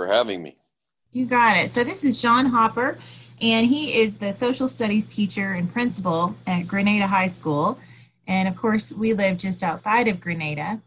[0.00, 0.56] for having me.
[1.12, 1.70] You got it.
[1.70, 2.96] So, this is John Hopper,
[3.42, 7.78] and he is the social studies teacher and principal at Granada High School.
[8.26, 10.80] And of course, we live just outside of Granada.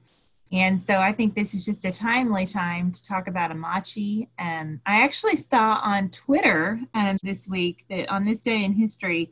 [0.52, 4.30] And so I think this is just a timely time to talk about Amache.
[4.40, 9.32] Um, I actually saw on Twitter um, this week that on this day in history,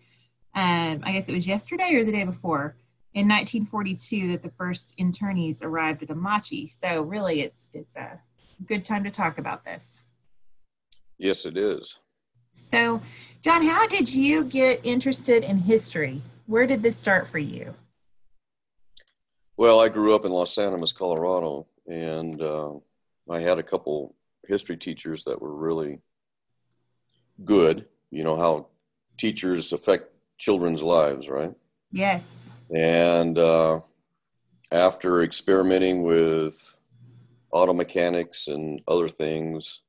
[0.53, 2.75] um, I guess it was yesterday or the day before,
[3.13, 6.69] in 1942, that the first internees arrived at Amache.
[6.79, 8.19] So really, it's it's a
[8.65, 10.03] good time to talk about this.
[11.17, 11.97] Yes, it is.
[12.51, 13.01] So,
[13.41, 16.21] John, how did you get interested in history?
[16.47, 17.73] Where did this start for you?
[19.55, 22.73] Well, I grew up in Las Animas, Colorado, and uh,
[23.29, 24.15] I had a couple
[24.47, 25.99] history teachers that were really
[27.45, 27.85] good.
[28.09, 28.67] You know how
[29.17, 31.53] teachers affect children's lives, right?
[31.91, 32.51] Yes.
[32.75, 33.81] And uh,
[34.71, 36.79] after experimenting with
[37.51, 39.81] auto mechanics and other things,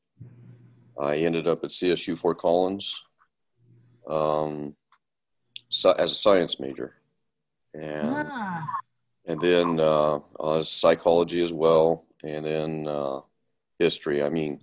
[1.01, 3.05] I ended up at CSU Fort Collins
[4.09, 4.75] um,
[5.69, 6.95] so, as a science major.
[7.75, 8.65] And ah
[9.27, 13.21] and then uh, uh, psychology as well, and then uh,
[13.79, 14.23] history.
[14.23, 14.61] I mean,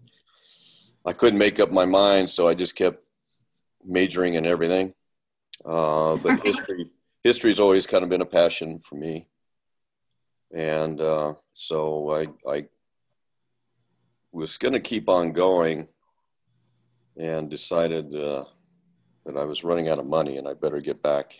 [1.05, 3.03] I couldn't make up my mind, so I just kept
[3.83, 4.93] majoring in everything.
[5.65, 6.91] Uh, but history,
[7.23, 9.27] history's always kind of been a passion for me,
[10.53, 12.65] and uh, so I, I
[14.31, 15.87] was going to keep on going,
[17.17, 18.45] and decided uh,
[19.25, 21.39] that I was running out of money, and I better get back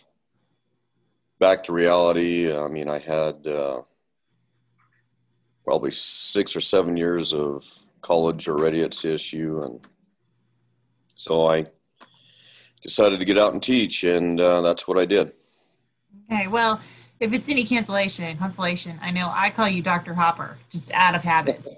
[1.38, 2.52] back to reality.
[2.52, 3.82] I mean, I had uh,
[5.64, 7.64] probably six or seven years of
[8.02, 9.80] college already at CSU, and
[11.14, 11.66] so I
[12.82, 15.32] decided to get out and teach, and uh, that's what I did.
[16.30, 16.80] Okay, well,
[17.20, 20.14] if it's any cancellation consolation, I know I call you Dr.
[20.14, 21.62] Hopper just out of habit.
[21.62, 21.76] So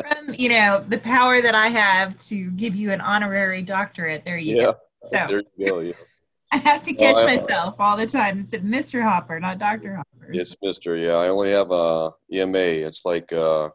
[0.00, 4.36] from you know the power that I have to give you an honorary doctorate, there
[4.36, 4.62] you yeah.
[4.62, 4.74] go.
[5.04, 5.80] So there you go.
[5.80, 5.92] Yeah.
[6.52, 9.02] I have to catch myself all the time instead Mr.
[9.02, 9.96] Hopper, not Dr.
[9.96, 10.32] Hopper.
[10.32, 11.02] It's Mr.
[11.02, 12.58] Yeah, I only have a EMA.
[12.58, 13.70] It's like uh,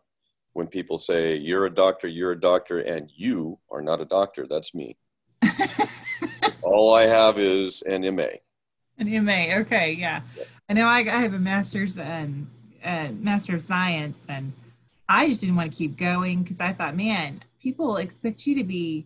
[0.53, 4.45] when people say you're a doctor, you're a doctor, and you are not a doctor.
[4.47, 4.95] That's me.
[6.63, 8.27] all I have is an MA.
[8.97, 9.57] An MA.
[9.59, 10.21] Okay, yeah.
[10.69, 12.47] I know I, I have a master's and
[12.83, 14.51] uh, master of science, and
[15.07, 18.63] I just didn't want to keep going because I thought, man, people expect you to
[18.63, 19.05] be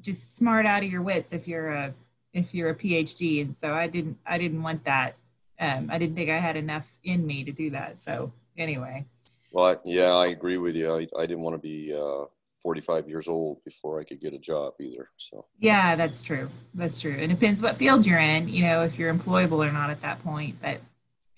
[0.00, 1.94] just smart out of your wits if you're a
[2.32, 3.42] if you're a PhD.
[3.42, 5.16] And so I didn't I didn't want that.
[5.58, 8.02] Um, I didn't think I had enough in me to do that.
[8.02, 9.06] So anyway.
[9.52, 10.94] Well, yeah, I agree with you.
[10.94, 12.26] I, I didn't want to be uh,
[12.66, 15.08] 45 years old before I could get a job either.
[15.18, 16.50] So yeah, that's true.
[16.74, 17.12] That's true.
[17.12, 18.48] It depends what field you're in.
[18.48, 20.56] You know, if you're employable or not at that point.
[20.60, 20.80] But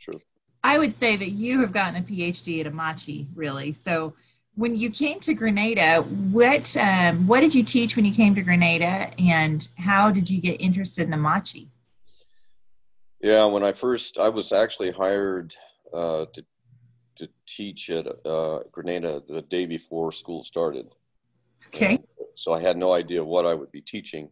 [0.01, 0.19] true.
[0.65, 3.73] I would say that you have gotten a PhD at Amache, really.
[3.73, 4.15] So
[4.55, 8.41] when you came to Granada, what um, what did you teach when you came to
[8.41, 11.67] Granada, and how did you get interested in Amache?
[13.21, 15.55] Yeah, when I first, I was actually hired
[15.93, 16.43] uh, to
[17.17, 20.87] to teach at uh, Granada the day before school started.
[21.69, 21.99] Okay.
[22.35, 24.31] So I had no idea what I would be teaching.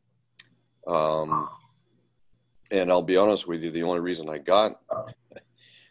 [0.86, 1.48] Um,
[2.70, 4.80] and I'll be honest with you, the only reason I got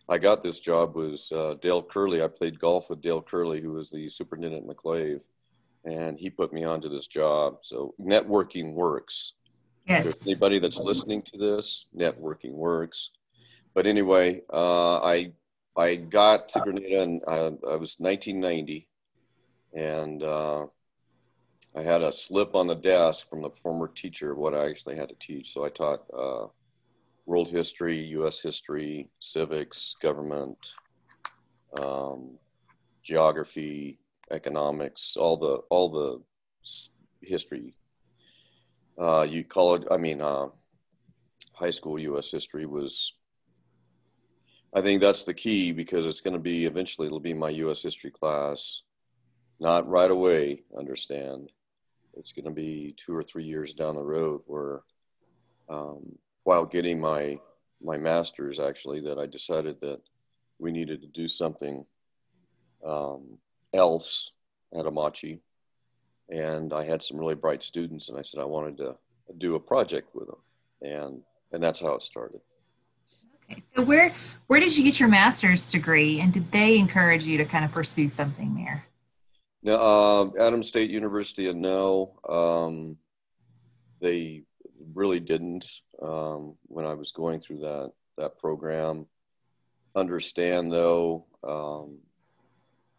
[0.08, 2.24] I got this job was uh, Dale Curley.
[2.24, 5.22] I played golf with Dale Curley, who was the superintendent at McClave,
[5.84, 7.58] and he put me onto this job.
[7.64, 9.34] So networking works.
[9.88, 10.06] Yes.
[10.06, 13.12] If anybody that's listening to this, networking works.
[13.74, 15.34] But anyway, uh, I
[15.76, 18.88] I got to Granada, and uh, I was 1990,
[19.74, 20.68] and uh,
[21.78, 24.96] I had a slip on the desk from the former teacher of what I actually
[24.96, 25.52] had to teach.
[25.52, 26.48] So I taught uh,
[27.26, 28.42] world history, U.S.
[28.42, 30.74] history, civics, government,
[31.78, 32.38] um,
[33.04, 34.00] geography,
[34.32, 36.22] economics, all the all the
[37.22, 37.76] history.
[38.98, 39.84] Uh, you call it.
[39.92, 40.48] I mean, uh,
[41.56, 42.32] high school U.S.
[42.32, 43.14] history was.
[44.74, 47.82] I think that's the key because it's going to be eventually it'll be my U.S.
[47.82, 48.84] history class,
[49.60, 50.64] not right away.
[50.78, 51.52] Understand,
[52.18, 54.82] it's going to be two or three years down the road where
[55.70, 57.40] um, while getting my
[57.84, 60.02] my master's actually that I decided that
[60.60, 61.86] we needed to do something
[62.86, 63.38] um,
[63.74, 64.32] else
[64.74, 65.40] at amache
[66.30, 68.96] And I had some really bright students, and I said I wanted to
[69.38, 70.42] do a project with them,
[70.82, 71.22] and
[71.52, 72.42] and that's how it started.
[73.50, 74.14] Okay, so where
[74.48, 77.72] where did you get your master's degree, and did they encourage you to kind of
[77.72, 78.86] pursue something there?
[79.66, 79.74] No,
[80.38, 82.98] uh, Adams State University, and no, um,
[84.00, 84.44] they
[84.94, 85.66] really didn't
[86.00, 89.08] um, when I was going through that that program.
[89.96, 91.98] Understand though, um,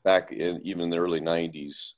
[0.03, 1.93] back in even in the early 90s,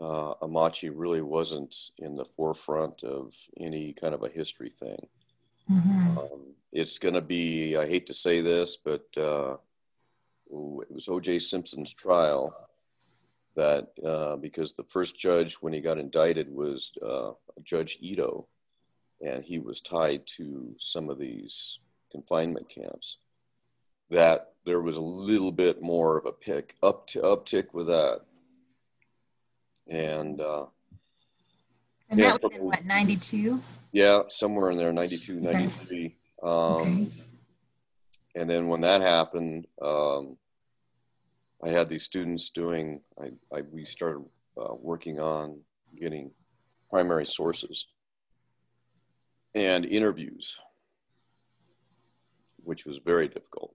[0.00, 5.06] uh, Amache really wasn't in the forefront of any kind of a history thing.
[5.70, 6.18] Mm-hmm.
[6.18, 9.52] Um, it's going to be, I hate to say this, but uh,
[10.50, 11.38] it was O.J.
[11.38, 12.69] Simpson's trial
[13.56, 17.32] that uh, because the first judge, when he got indicted, was uh,
[17.62, 18.46] Judge Ito,
[19.20, 21.78] and he was tied to some of these
[22.10, 23.18] confinement camps,
[24.10, 28.20] that there was a little bit more of a pick up to uptick with that.
[29.90, 30.66] And uh,
[32.10, 33.62] and yeah, that was in what 92
[33.92, 37.06] yeah somewhere in there 92 93 um, okay.
[38.34, 40.36] and then when that happened um,
[41.64, 44.24] i had these students doing i, I we started
[44.60, 45.60] uh, working on
[45.98, 46.30] getting
[46.90, 47.86] primary sources
[49.54, 50.58] and interviews
[52.62, 53.74] which was very difficult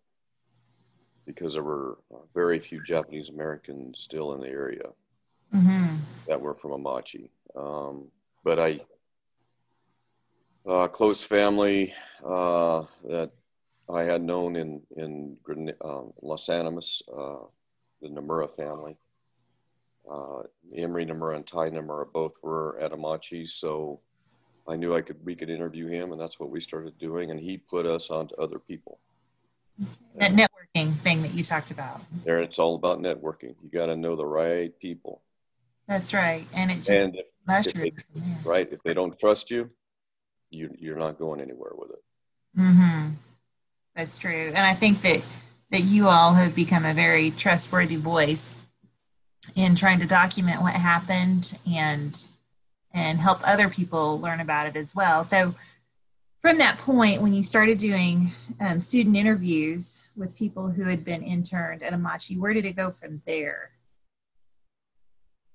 [1.25, 4.89] because there were uh, very few Japanese Americans still in the area
[5.53, 5.95] mm-hmm.
[6.27, 7.29] that were from Amache.
[7.55, 8.07] Um,
[8.43, 8.79] but I,
[10.67, 11.93] uh, close family
[12.23, 13.31] uh, that
[13.89, 15.37] I had known in in
[15.81, 17.45] uh, Las Animas, uh,
[18.05, 18.97] the Nomura family.
[20.09, 20.43] Uh,
[20.75, 23.99] Emery Nomura and Tai Nomura both were at Amache, so
[24.67, 27.31] I knew I could we could interview him, and that's what we started doing.
[27.31, 28.99] And he put us on to other people.
[30.15, 32.01] That networking thing that you talked about.
[32.23, 33.55] There, it's all about networking.
[33.61, 35.21] You got to know the right people.
[35.87, 37.91] That's right, and it just and if, if they,
[38.43, 38.67] right.
[38.71, 39.69] If they don't trust you,
[40.49, 42.03] you you're not going anywhere with it.
[42.57, 43.09] Mm-hmm.
[43.95, 45.21] That's true, and I think that
[45.71, 48.57] that you all have become a very trustworthy voice
[49.55, 52.25] in trying to document what happened and
[52.93, 55.23] and help other people learn about it as well.
[55.23, 55.53] So,
[56.41, 58.31] from that point, when you started doing
[58.61, 62.91] um, student interviews with people who had been interned at Amache, where did it go
[62.91, 63.71] from there?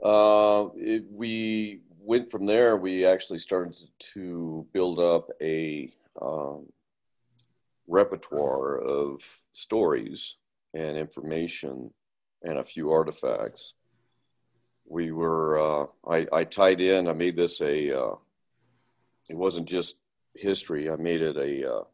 [0.05, 2.77] Uh, it, we went from there.
[2.77, 3.77] We actually started
[4.15, 5.91] to build up a
[6.21, 6.67] um,
[7.91, 9.21] repertoire of
[9.53, 10.37] stories
[10.75, 11.93] and information
[12.43, 13.75] and a few artifacts.
[14.87, 18.15] We were uh, I, I tied in i made this a uh,
[19.29, 19.99] it wasn't just
[20.35, 21.85] history i made it a uh,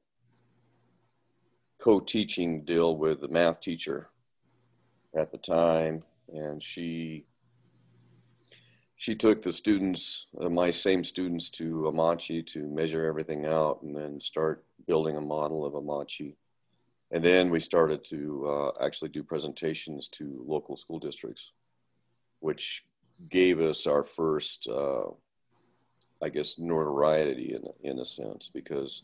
[1.78, 4.08] co-teaching deal with the math teacher
[5.16, 6.00] at the time.
[6.32, 7.26] And she
[8.98, 13.94] she took the students uh, my same students to amache to measure everything out and
[13.94, 16.34] then start building a model of amache
[17.12, 21.52] and then we started to uh, actually do presentations to local school districts
[22.40, 22.84] which
[23.28, 25.06] gave us our first, uh,
[26.22, 29.02] I guess, notoriety in in a sense because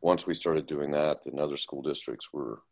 [0.00, 2.62] once we started doing that, then other school districts were,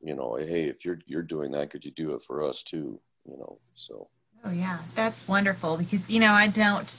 [0.00, 3.00] you know, hey, if you're you're doing that, could you do it for us too?
[3.26, 4.08] You know, so.
[4.44, 6.96] Oh yeah, that's wonderful because you know I don't.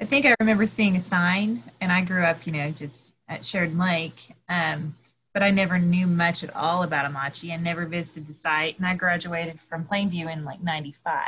[0.00, 3.44] I think I remember seeing a sign, and I grew up, you know, just at
[3.44, 4.34] Sheridan Lake.
[4.48, 4.94] Um,
[5.34, 8.76] but I never knew much at all about Amache and never visited the site.
[8.78, 11.22] And I graduated from Plainview in like 95.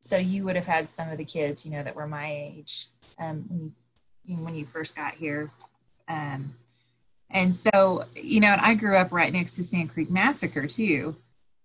[0.00, 2.86] So you would have had some of the kids, you know, that were my age
[3.18, 3.74] um, when,
[4.24, 5.50] you, when you first got here.
[6.08, 6.54] Um,
[7.30, 11.16] and so, you know, I grew up right next to Sand Creek Massacre too.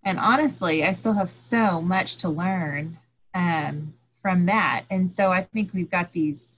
[0.04, 2.98] And honestly, I still have so much to learn
[3.36, 4.86] um, from that.
[4.90, 6.58] And so I think we've got these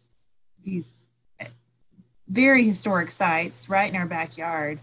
[0.64, 0.96] these
[2.34, 4.80] very historic sites right in our backyard.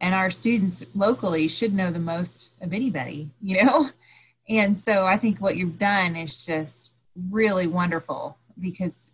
[0.00, 3.88] And our students locally should know the most of anybody, you know?
[4.50, 6.92] And so I think what you've done is just
[7.30, 9.10] really wonderful because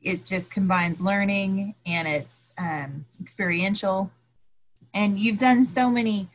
[0.00, 4.12] it just combines learning and it's um, experiential.
[4.94, 6.28] And you've done so many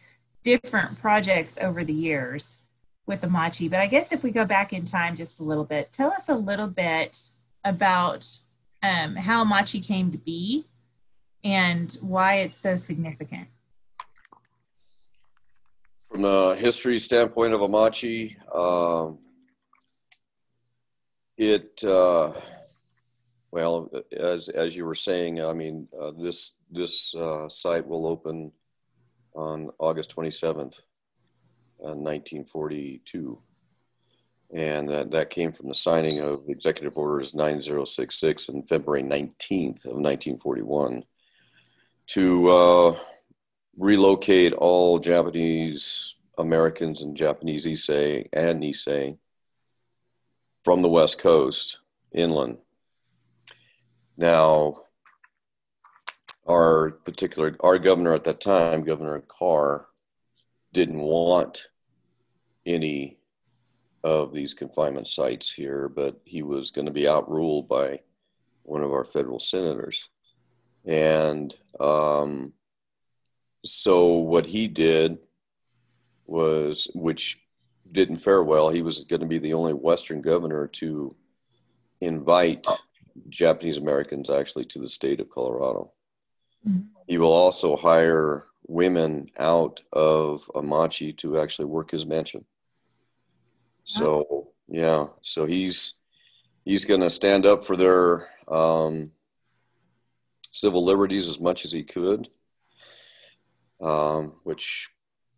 [0.44, 2.58] different projects over the years
[3.06, 3.70] with Amache.
[3.70, 6.28] But I guess if we go back in time just a little bit, tell us
[6.28, 7.30] a little bit
[7.64, 8.28] about
[8.84, 10.66] um, how Amache came to be
[11.44, 13.48] and why it's so significant.
[16.12, 19.20] From the history standpoint of Amache, um,
[21.38, 22.34] it uh,
[23.52, 28.52] well as as you were saying, I mean uh, this this uh, site will open
[29.34, 30.82] on August twenty seventh,
[31.84, 33.40] uh, nineteen forty two,
[34.54, 38.62] and that, that came from the signing of Executive Orders nine zero six six on
[38.64, 41.04] February nineteenth of nineteen forty one
[42.08, 42.98] to uh,
[43.78, 49.18] relocate all Japanese Americans and Japanese Issei and Nisei
[50.64, 51.80] from the West Coast
[52.14, 52.58] inland.
[54.16, 54.84] Now,
[56.48, 59.88] our particular our governor at that time, Governor Carr,
[60.72, 61.68] didn't want
[62.66, 63.17] any
[64.04, 68.00] of these confinement sites here, but he was going to be outruled by
[68.64, 70.10] one of our federal senators.
[70.86, 72.54] And um,
[73.66, 75.18] so what he did
[76.26, 77.40] was, which
[77.92, 81.16] didn't fare well, he was going to be the only Western governor to
[82.02, 82.68] invite
[83.30, 85.92] Japanese Americans actually to the state of Colorado.
[86.68, 86.88] Mm-hmm.
[87.08, 92.46] He will also hire women out of Amache to actually work his mansion.
[93.88, 95.94] So yeah, so he's
[96.66, 99.14] he's going to stand up for their um,
[100.52, 102.28] civil liberties as much as he could,
[103.82, 104.90] um, which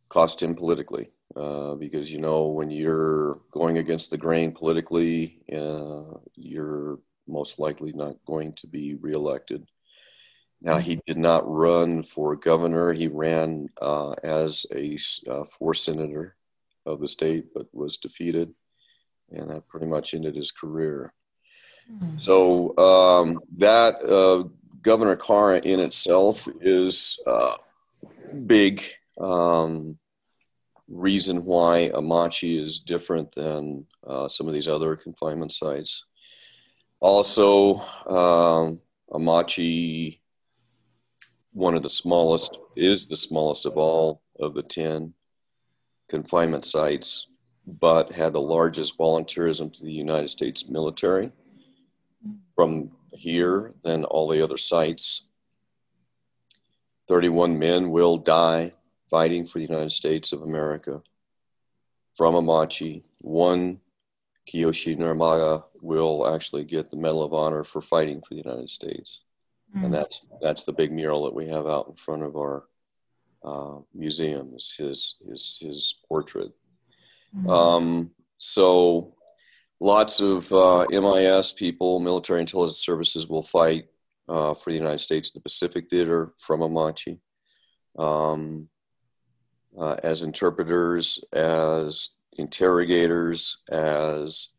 [0.10, 1.12] cost him politically.
[1.36, 7.94] Uh, because you know when you're going against the grain politically, uh, you're most likely
[7.94, 9.64] not going to be reelected.
[10.60, 14.98] Now he did not run for governor; he ran uh, as a
[15.30, 16.36] uh, for senator
[16.86, 18.54] of the state, but was defeated,
[19.32, 21.14] and that pretty much ended his career.
[21.92, 22.18] Mm-hmm.
[22.18, 24.48] So um, that uh,
[24.82, 27.56] Governor Carr in itself is uh,
[28.46, 28.84] big.
[29.20, 29.98] Um,
[30.90, 36.06] reason why Amache is different than uh, some of these other confinement sites.
[37.00, 38.80] Also, um,
[39.12, 40.20] Amache,
[41.54, 45.14] one of the smallest, is the smallest of all of the 10
[46.10, 47.28] confinement sites,
[47.66, 51.32] but had the largest volunteerism to the United States military
[52.56, 55.28] from here than all the other sites.
[57.08, 58.74] 31 men will die
[59.10, 61.02] fighting for the United States of America.
[62.16, 63.04] From Amache.
[63.22, 63.80] one
[64.48, 69.22] Kiyoshi Muranaga will actually get the Medal of Honor for fighting for the United States.
[69.76, 69.86] Mm.
[69.86, 72.66] And that's that's the big mural that we have out in front of our
[73.44, 76.52] uh, museum is his his his portrait.
[77.36, 77.50] Mm.
[77.50, 79.16] Um, so
[79.80, 83.86] lots of uh, MIS people, military intelligence services, will fight
[84.28, 87.20] uh, for the United States in the Pacific Theater from Amache.
[87.98, 88.70] Um,
[89.78, 94.50] uh, as interpreters, as interrogators, as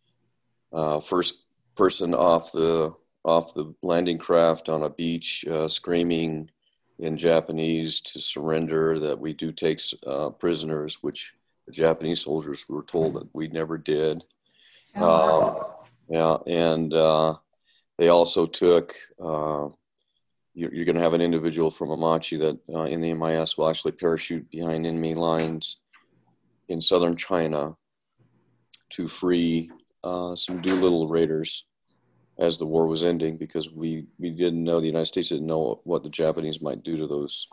[0.73, 1.45] uh, first
[1.77, 6.51] person off the off the landing craft on a beach, uh, screaming
[7.01, 8.99] in Japanese to surrender.
[8.99, 11.33] That we do take uh, prisoners, which
[11.67, 14.25] the Japanese soldiers were told that we never did.
[14.97, 15.49] Oh.
[15.49, 15.65] Um,
[16.09, 17.35] yeah, and uh,
[17.99, 19.69] they also took uh,
[20.55, 23.69] you're, you're going to have an individual from Amache that uh, in the MIS will
[23.69, 25.77] actually parachute behind enemy lines
[26.69, 27.77] in southern China
[28.91, 29.71] to free
[30.03, 31.65] uh, some Doolittle raiders
[32.41, 35.81] as the war was ending because we, we didn't know, the United States didn't know
[35.85, 37.47] what the Japanese might do to those,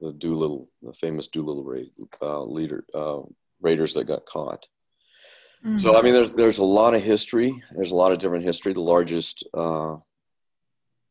[0.00, 1.90] the Doolittle, the famous Doolittle raid,
[2.22, 3.20] uh, leader, uh,
[3.60, 4.66] raiders that got caught.
[5.64, 5.78] Mm-hmm.
[5.78, 7.52] So, I mean, there's, there's a lot of history.
[7.72, 8.72] There's a lot of different history.
[8.72, 9.96] The largest uh,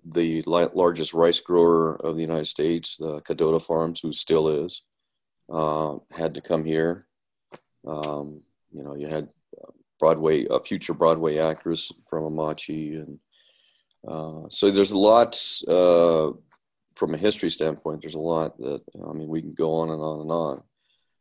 [0.04, 4.82] the largest rice grower of the United States, the Cadota Farms, who still is,
[5.52, 7.06] uh, had to come here.
[7.86, 8.42] Um,
[8.72, 9.30] you know, you had
[10.02, 13.20] Broadway, a future Broadway actress from Amache, and
[14.06, 16.32] uh, so there's a lot uh,
[16.96, 18.02] from a history standpoint.
[18.02, 20.64] There's a lot that I mean, we can go on and on and on,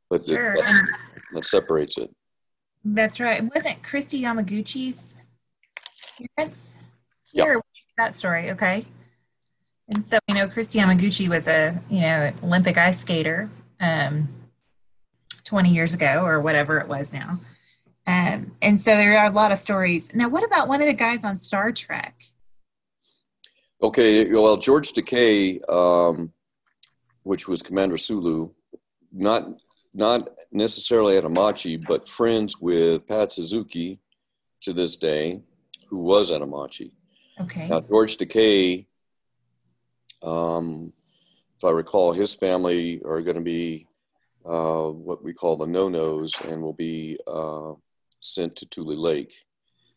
[0.09, 0.57] but sure.
[0.57, 2.11] that separates it.
[2.85, 3.49] That's right.
[3.55, 5.15] Wasn't Kristi Yamaguchi's
[6.37, 6.81] parents?
[7.33, 7.55] Yeah
[8.01, 8.51] that story.
[8.51, 8.85] Okay.
[9.89, 14.29] And so, you know, Kristi Yamaguchi was a, you know, Olympic ice skater um,
[15.45, 17.39] 20 years ago or whatever it was now.
[18.11, 20.13] Um, and so there are a lot of stories.
[20.15, 22.21] Now, what about one of the guys on Star Trek?
[23.81, 26.33] Okay, well, George Takei, um,
[27.23, 28.51] which was Commander Sulu,
[29.13, 29.49] not
[29.95, 34.01] not necessarily at Amache, but friends with Pat Suzuki
[34.63, 35.41] to this day,
[35.89, 36.91] who was at Amache.
[37.41, 37.69] Okay.
[37.69, 38.87] Now, George Takei,
[40.23, 40.93] um,
[41.57, 43.87] if I recall, his family are going to be
[44.45, 47.73] uh, what we call the no-nos and will be uh,
[48.21, 49.35] sent to Tule Lake.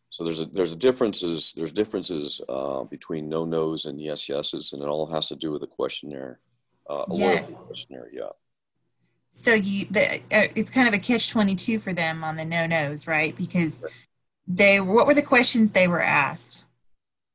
[0.10, 4.84] So there's a, there's a differences there's differences uh, between no-nos and yes yeses, and
[4.84, 6.39] it all has to do with the questionnaire.
[6.89, 7.53] Uh, yes.
[7.53, 8.30] questionnaire, yeah.
[9.32, 12.46] So you, the, uh, it's kind of a catch twenty two for them on the
[12.46, 13.36] no-nos, right?
[13.36, 13.84] Because
[14.48, 16.65] they, what were the questions they were asked?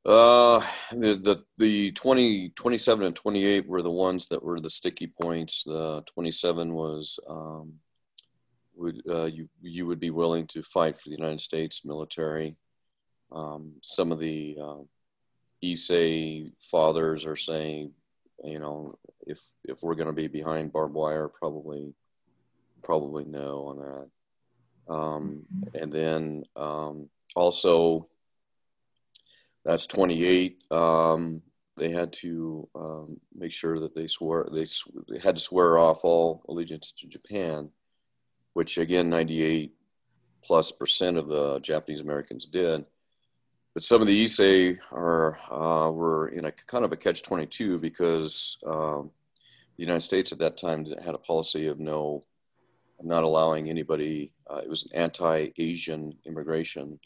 [0.05, 5.07] Uh, the, the, the 20, 27 and 28 were the ones that were the sticky
[5.21, 5.63] points.
[5.63, 7.73] The 27 was, um,
[8.79, 12.55] would, uh, you, you would be willing to fight for the United States military.
[13.31, 14.83] Um, some of the, uh,
[15.63, 17.91] Issei fathers are saying,
[18.43, 18.91] you know,
[19.27, 21.93] if, if we're going to be behind barbed wire, probably,
[22.81, 24.93] probably no on that.
[24.93, 28.07] Um, and then um, also,
[29.63, 30.63] that's 28.
[30.71, 31.43] Um,
[31.77, 35.77] they had to um, make sure that they swore they, sw- they had to swear
[35.77, 37.69] off all allegiance to Japan,
[38.59, 39.73] which again 98
[40.43, 42.83] plus percent of the Japanese Americans did.
[43.73, 47.79] But some of the Issei are uh, were in a kind of a catch 22
[47.79, 49.11] because um,
[49.77, 52.25] the United States at that time had a policy of no,
[53.01, 54.33] not allowing anybody.
[54.51, 56.99] Uh, it was an anti-Asian immigration,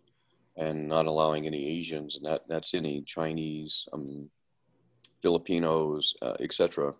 [0.57, 4.27] and not allowing any Asians, and that that's any Chinese, um,
[5.21, 6.95] Filipinos, uh, etc.,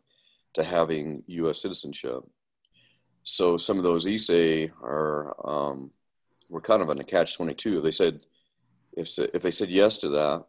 [0.53, 1.59] to having U.S.
[1.59, 2.23] citizenship.
[3.23, 5.91] So some of those Issei are um,
[6.49, 7.81] were kind of in a catch twenty two.
[7.81, 8.21] They said
[8.95, 10.45] if if they said yes to that,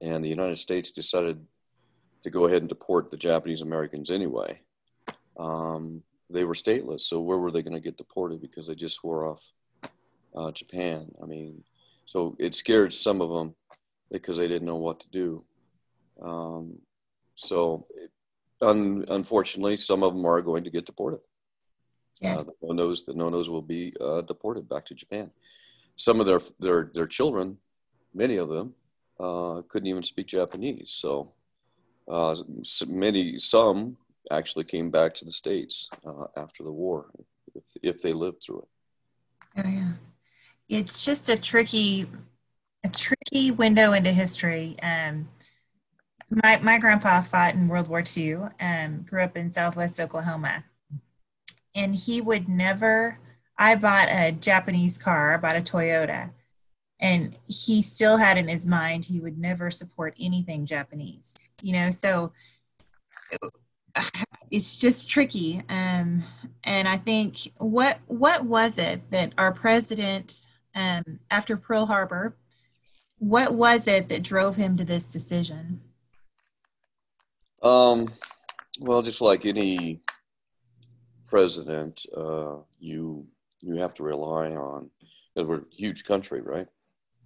[0.00, 1.44] and the United States decided
[2.24, 4.60] to go ahead and deport the Japanese Americans anyway,
[5.38, 7.00] um, they were stateless.
[7.00, 9.52] So where were they going to get deported because they just swore off
[10.36, 11.10] uh, Japan?
[11.22, 11.64] I mean,
[12.04, 13.54] so it scared some of them
[14.10, 15.44] because they didn't know what to do.
[16.20, 16.78] Um,
[17.34, 17.86] so,
[18.60, 21.20] un- unfortunately, some of them are going to get deported.
[22.20, 22.40] Yes.
[22.40, 25.30] Uh, the no-nos, the no-nos will be uh, deported back to Japan.
[25.96, 27.58] Some of their their their children,
[28.14, 28.74] many of them,
[29.18, 30.90] uh, couldn't even speak Japanese.
[30.92, 31.32] So,
[32.08, 32.34] uh,
[32.86, 33.96] many some
[34.30, 37.10] actually came back to the states uh, after the war,
[37.54, 39.64] if, if they lived through it.
[39.64, 39.92] Oh yeah,
[40.68, 42.06] it's just a tricky,
[42.84, 44.76] a tricky window into history.
[44.82, 45.28] Um,
[46.30, 48.36] my my grandpa fought in World War II.
[48.60, 50.64] Um, grew up in Southwest Oklahoma,
[51.74, 53.18] and he would never.
[53.58, 55.34] I bought a Japanese car.
[55.34, 56.30] I bought a Toyota,
[56.98, 61.34] and he still had in his mind he would never support anything Japanese.
[61.62, 62.32] You know, so
[64.50, 65.62] it's just tricky.
[65.68, 66.24] Um,
[66.64, 72.36] and I think what what was it that our president, um, after Pearl Harbor,
[73.18, 75.80] what was it that drove him to this decision?
[77.62, 78.06] Um,
[78.80, 80.00] well, just like any
[81.30, 83.26] president, uh, you
[83.62, 84.90] you have to rely on.
[85.34, 86.66] Because we're a huge country, right?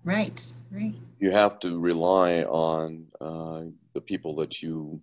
[0.04, 0.94] Right, right.
[1.18, 3.62] You have to rely on uh,
[3.94, 5.00] the people that you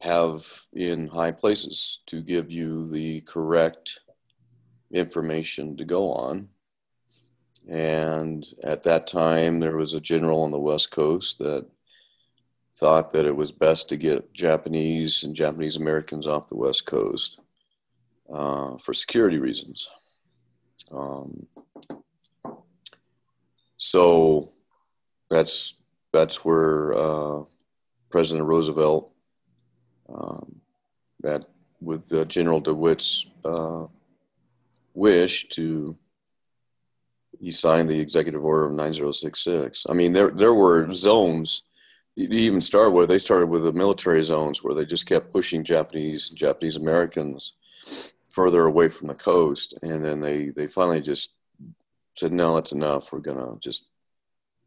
[0.00, 4.00] have in high places to give you the correct
[4.90, 6.48] information to go on.
[7.70, 11.66] And at that time, there was a general on the West Coast that
[12.74, 17.39] thought that it was best to get Japanese and Japanese Americans off the West Coast
[18.32, 19.88] uh, for security reasons.
[20.92, 21.46] Um,
[23.76, 24.52] so
[25.28, 25.74] that's
[26.12, 27.44] that's where uh,
[28.10, 29.12] President Roosevelt,
[30.12, 30.60] um,
[31.20, 31.46] that
[31.80, 33.86] with uh, General DeWitt's uh,
[34.92, 35.96] wish to,
[37.40, 39.86] he signed the executive order of 9066.
[39.88, 41.62] I mean, there there were zones.
[42.16, 45.64] You even started where they started with the military zones where they just kept pushing
[45.64, 47.54] Japanese Japanese Americans
[48.30, 51.34] further away from the coast, and then they they finally just
[52.16, 53.12] said, "No, that's enough.
[53.12, 53.88] We're gonna just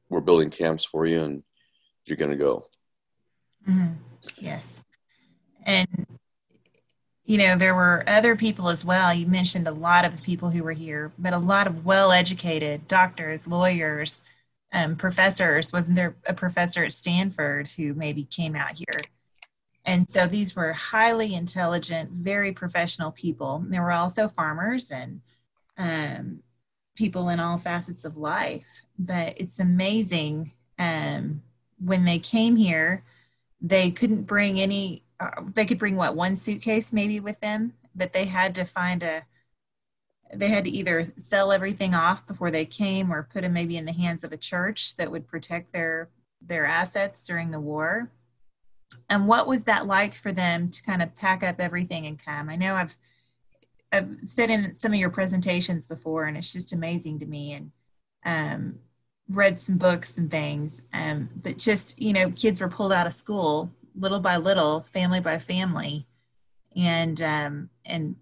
[0.10, 1.44] we're building camps for you, and
[2.06, 2.66] you're gonna go."
[3.68, 3.94] Mm-hmm.
[4.38, 4.84] Yes,
[5.64, 5.88] and
[7.26, 9.14] you know there were other people as well.
[9.14, 13.48] You mentioned a lot of people who were here, but a lot of well-educated doctors,
[13.48, 14.22] lawyers,
[14.74, 15.72] um, professors.
[15.72, 19.00] Wasn't there a professor at Stanford who maybe came out here?
[19.86, 23.64] And so these were highly intelligent, very professional people.
[23.68, 25.22] There were also farmers and
[25.78, 26.40] um,
[26.96, 28.86] people in all facets of life.
[28.98, 31.42] But it's amazing um,
[31.80, 33.04] when they came here,
[33.62, 38.14] they couldn't bring any, uh, they could bring what, one suitcase maybe with them, but
[38.14, 39.24] they had to find a,
[40.34, 43.86] they had to either sell everything off before they came or put them maybe in
[43.86, 46.10] the hands of a church that would protect their
[46.46, 48.10] their assets during the war
[49.10, 52.50] and what was that like for them to kind of pack up everything and come?
[52.50, 52.98] I know i've
[53.92, 57.72] i've said in some of your presentations before and it's just amazing to me and
[58.26, 58.80] um,
[59.30, 63.14] read some books and things um, but just you know kids were pulled out of
[63.14, 66.08] school little by little family by family
[66.76, 68.16] and um, and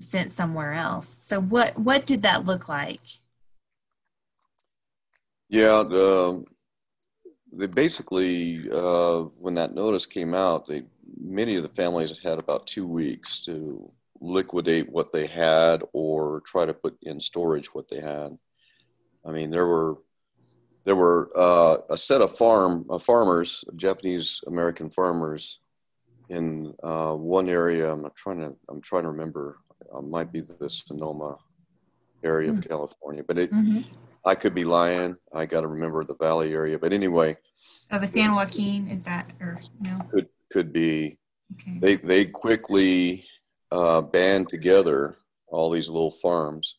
[0.00, 1.18] sent somewhere else.
[1.20, 3.00] So what what did that look like?
[5.48, 6.44] Yeah the
[7.56, 10.82] they basically, uh, when that notice came out, they
[11.20, 13.90] many of the families had about two weeks to
[14.20, 18.36] liquidate what they had or try to put in storage what they had.
[19.24, 19.98] I mean, there were
[20.84, 25.60] there were uh, a set of farm uh, farmers, Japanese American farmers,
[26.28, 27.92] in uh, one area.
[27.92, 29.58] I'm trying to I'm trying to remember.
[29.94, 31.36] Uh, might be the Sonoma
[32.24, 32.58] area mm-hmm.
[32.58, 33.52] of California, but it.
[33.52, 33.80] Mm-hmm.
[34.26, 35.16] I could be lying.
[35.32, 37.36] I got to remember the Valley area, but anyway.
[37.92, 40.00] Oh, the San Joaquin is that or no?
[40.10, 41.18] Could could be.
[41.54, 41.78] Okay.
[41.78, 43.24] They they quickly
[43.70, 46.76] uh, band together all these little farms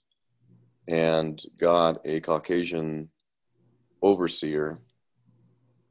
[0.89, 3.09] and got a Caucasian
[4.01, 4.79] overseer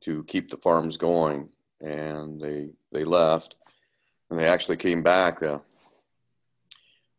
[0.03, 1.49] to keep the farms going.
[1.81, 3.57] And they they left,
[4.31, 5.43] and they actually came back.
[5.43, 5.61] Uh,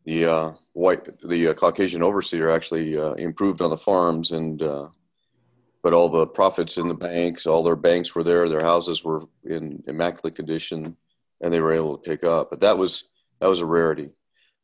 [0.06, 4.88] the uh, white the uh, Caucasian overseer actually uh, improved on the farms and uh,
[5.82, 7.48] put all the profits in the banks.
[7.48, 8.48] All their banks were there.
[8.48, 10.96] Their houses were in immaculate condition,
[11.42, 12.52] and they were able to pick up.
[12.52, 13.10] But that was
[13.42, 14.12] that was a rarity.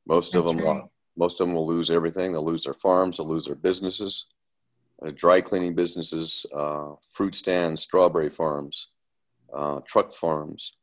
[0.08, 0.84] Most That's of them, right.
[1.17, 2.32] most of them will lose everything.
[2.32, 3.17] They'll lose their farms.
[3.17, 4.28] They'll lose their businesses,
[5.04, 8.89] uh, dry cleaning businesses, uh, fruit stands, strawberry farms,
[9.52, 10.73] uh, truck farms.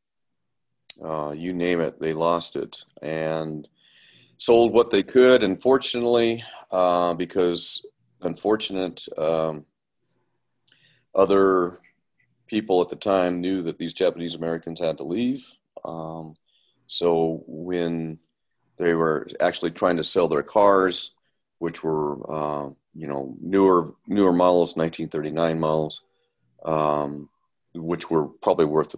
[1.04, 3.68] Uh, you name it, they lost it and
[4.40, 5.44] sold what they could.
[5.44, 7.86] Unfortunately, uh, because
[8.22, 9.64] unfortunate um,
[11.14, 11.78] other
[12.46, 15.46] people at the time knew that these Japanese Americans had to leave.
[15.84, 16.34] Um,
[16.88, 18.18] so when
[18.76, 21.14] they were actually trying to sell their cars,
[21.58, 26.02] which were uh, you know newer newer models, 1939 models,
[26.64, 27.28] um,
[27.74, 28.96] which were probably worth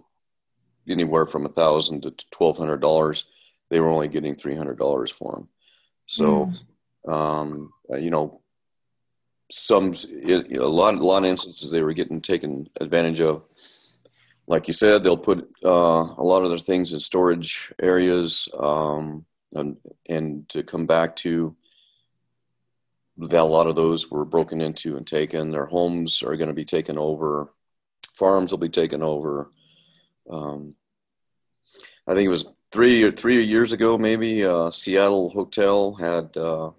[0.87, 3.25] anywhere from a thousand to twelve hundred dollars,
[3.73, 5.47] they were only getting three hundred dollars for them.
[6.05, 6.51] So,
[7.07, 7.11] mm.
[7.11, 8.41] um, you know,
[9.51, 13.43] some it, a lot a lot of instances they were getting taken advantage of
[14.47, 15.69] like you said, they'll put uh,
[16.17, 19.77] a lot of their things in storage areas, um, and,
[20.09, 21.55] and to come back to
[23.17, 25.51] that, a lot of those were broken into and taken.
[25.51, 27.53] Their homes are going to be taken over.
[28.15, 29.49] Farms will be taken over.
[30.29, 30.75] Um,
[32.07, 34.43] I think it was three or three years ago, maybe.
[34.43, 36.71] Uh, Seattle Hotel had uh,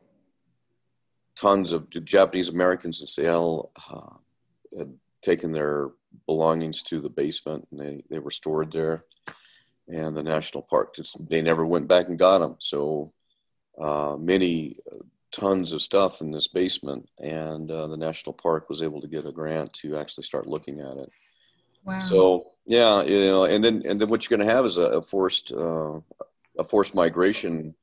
[1.36, 4.16] tons of Japanese Americans in Seattle uh,
[4.76, 5.90] had taken their
[6.26, 9.04] belongings to the basement and they, they were stored there.
[9.86, 12.56] And the national park, just, they never went back and got them.
[12.58, 13.12] So
[13.80, 14.98] uh, many uh,
[15.30, 19.26] tons of stuff in this basement, and uh, the national park was able to get
[19.26, 21.10] a grant to actually start looking at it.
[21.84, 21.98] Wow.
[21.98, 25.02] So yeah, you know, and then and then what you're going to have is a,
[25.02, 26.00] forced uh,
[26.58, 27.74] a forced migration.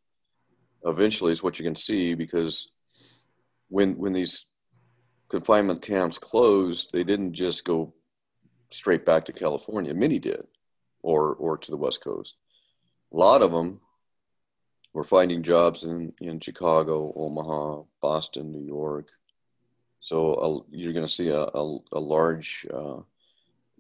[0.84, 2.72] Eventually, is what you can see because
[3.70, 4.48] when when these
[5.30, 7.94] confinement camps closed, they didn't just go
[8.72, 9.94] straight back to California.
[9.94, 10.42] Many did,
[11.04, 12.36] or or to the West Coast.
[13.14, 13.82] A lot of them
[14.94, 19.10] were finding jobs in in Chicago, Omaha, Boston, New York.
[20.00, 23.02] So uh, you're going to see a, a, a large uh,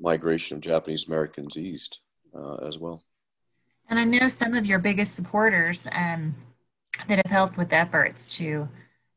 [0.01, 2.01] migration of Japanese Americans east
[2.35, 3.03] uh, as well.
[3.89, 6.35] And I know some of your biggest supporters um,
[7.07, 8.67] that have helped with efforts to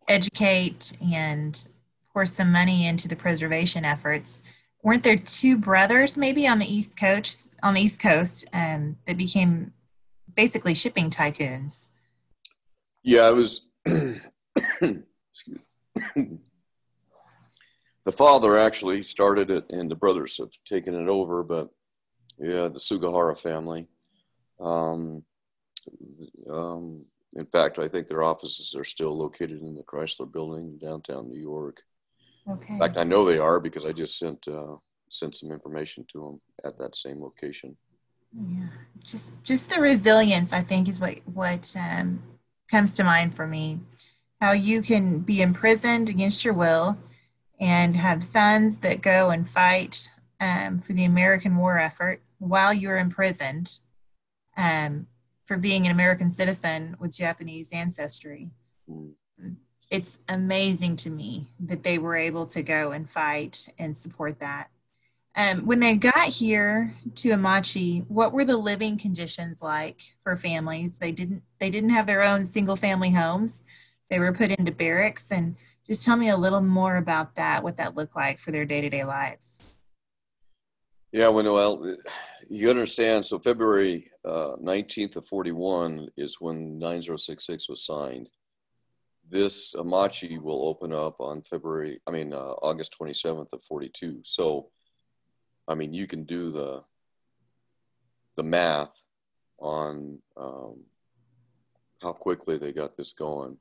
[0.09, 1.69] educate and
[2.13, 4.45] pour some money into the preservation efforts
[4.83, 9.17] weren't there two brothers maybe on the east coast on the east coast um, that
[9.17, 9.73] became
[10.37, 11.89] basically shipping tycoons
[13.03, 13.67] yeah it was
[18.05, 21.71] the father actually started it and the brothers have taken it over but
[22.39, 23.87] yeah the sugahara family
[24.61, 25.23] um,
[26.51, 27.05] um,
[27.37, 31.29] in fact i think their offices are still located in the chrysler building in downtown
[31.29, 31.83] new york
[32.49, 32.75] Okay.
[32.75, 34.77] In fact, I know they are because I just sent uh,
[35.09, 37.77] sent some information to them at that same location.
[38.33, 38.67] Yeah,
[39.03, 42.23] just just the resilience I think is what what um,
[42.71, 43.81] comes to mind for me.
[44.41, 46.99] How you can be imprisoned against your will
[47.61, 52.99] and have sons that go and fight um, for the American war effort while you're
[52.99, 53.79] imprisoned
[54.57, 55.07] um,
[55.45, 58.51] for being an American citizen with Japanese ancestry.
[59.91, 64.71] It's amazing to me that they were able to go and fight and support that.
[65.37, 70.99] Um, when they got here to Amache, what were the living conditions like for families?
[70.99, 73.63] They didn't they didn't have their own single family homes.
[74.11, 77.77] They were put into barracks and just tell me a little more about that, what
[77.77, 79.61] that looked like for their day-to-day lives.
[81.13, 81.97] Yeah, well,
[82.49, 83.25] you understand.
[83.25, 88.29] So February uh, 19th of 41 is when 9066 was signed
[89.29, 94.21] this Amache will open up on February, I mean, uh, August 27th of 42.
[94.23, 94.71] So,
[95.67, 96.83] I mean, you can do the,
[98.37, 99.05] the math
[99.59, 100.85] on um,
[102.03, 103.57] how quickly they got this going.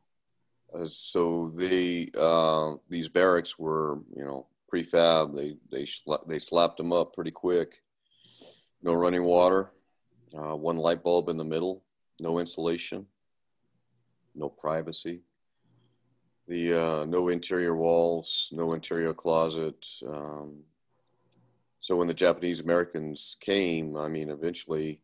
[0.73, 5.35] Uh, so they, uh, these barracks were, you know, prefab.
[5.35, 7.81] They, they, schla- they slapped them up pretty quick.
[8.81, 9.71] No running water,
[10.37, 11.83] uh, one light bulb in the middle,
[12.19, 13.05] no insulation,
[14.35, 15.21] no privacy
[16.47, 19.85] the uh, no interior walls, no interior closet.
[20.07, 20.63] Um,
[21.79, 24.99] so when the Japanese Americans came, I mean, eventually,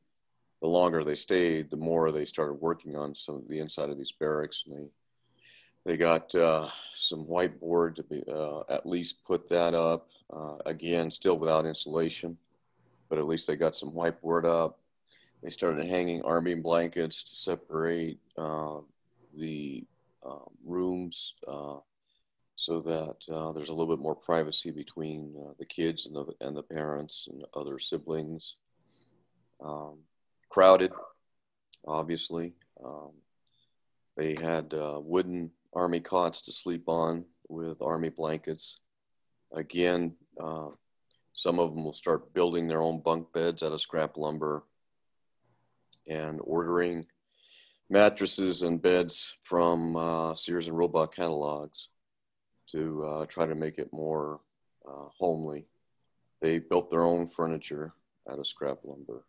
[0.62, 3.98] the longer they stayed, the more they started working on some of the inside of
[3.98, 4.90] these barracks, and they
[5.86, 10.08] they got uh, some whiteboard to be uh, at least put that up.
[10.32, 12.38] Uh, again, still without insulation,
[13.10, 14.80] but at least they got some whiteboard up.
[15.42, 18.80] They started hanging army blankets to separate uh,
[19.36, 19.86] the
[20.24, 21.78] uh, rooms uh,
[22.56, 26.56] so that uh, there's a little bit more privacy between the kids and the, and
[26.56, 28.58] the parents and other siblings.
[29.64, 30.00] Um,
[30.50, 30.92] crowded,
[31.88, 32.54] obviously.
[32.84, 33.12] Um,
[34.18, 38.80] they had uh, wooden army cots to sleep on with army blankets.
[39.54, 40.70] Again, uh,
[41.34, 44.64] some of them will start building their own bunk beds out of scrap lumber
[46.08, 47.06] and ordering
[47.90, 51.90] mattresses and beds from uh, Sears and Roebuck catalogs
[52.72, 54.42] to uh, try to make it more
[54.88, 55.66] uh, homely.
[56.42, 57.94] They built their own furniture
[58.30, 59.24] out of scrap lumber.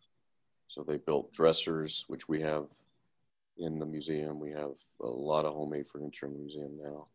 [0.67, 2.65] So they built dressers, which we have
[3.61, 4.39] in the museum.
[4.39, 7.07] We have a lot of homemade furniture in the museum now.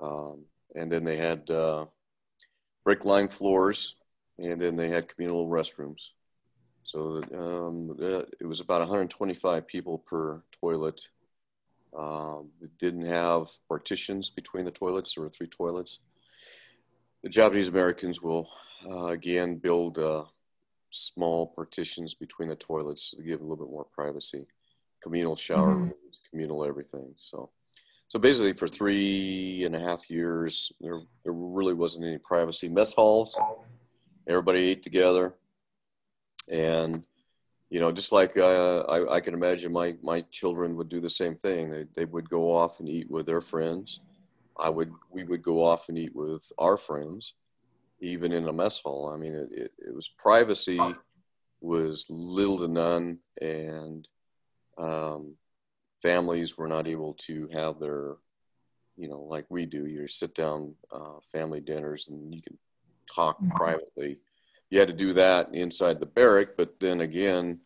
[0.00, 1.86] Um, and then they had uh,
[2.84, 3.96] brick lined floors,
[4.38, 6.10] and then they had communal restrooms.
[6.84, 7.96] So um,
[8.40, 11.08] it was about 125 people per toilet.
[11.96, 15.14] Um, it didn't have partitions between the toilets.
[15.14, 15.98] There were three toilets.
[17.22, 18.48] The Japanese Americans will
[18.88, 20.24] uh, again build uh,
[20.90, 24.46] small partitions between the toilets to give a little bit more privacy.
[25.02, 25.82] Communal shower mm-hmm.
[25.82, 27.12] rooms, communal everything.
[27.16, 27.50] So,
[28.08, 32.68] so basically, for three and a half years, there there really wasn't any privacy.
[32.68, 33.38] Mess halls,
[34.28, 35.34] everybody ate together
[36.50, 37.02] and
[37.70, 41.08] you know just like uh, I, I, can imagine my my children would do the
[41.08, 44.00] same thing they, they would go off and eat with their friends
[44.58, 47.34] i would we would go off and eat with our friends
[48.00, 50.80] even in a mess hall i mean it, it, it was privacy
[51.60, 54.06] was little to none and
[54.78, 55.34] um,
[56.02, 58.16] families were not able to have their
[58.96, 62.56] you know like we do you sit down uh, family dinners and you can
[63.14, 63.56] talk mm-hmm.
[63.56, 64.18] privately
[64.70, 67.60] you had to do that inside the barrack, but then again,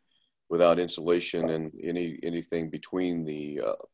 [0.49, 3.85] without insulation and any anything between the uh,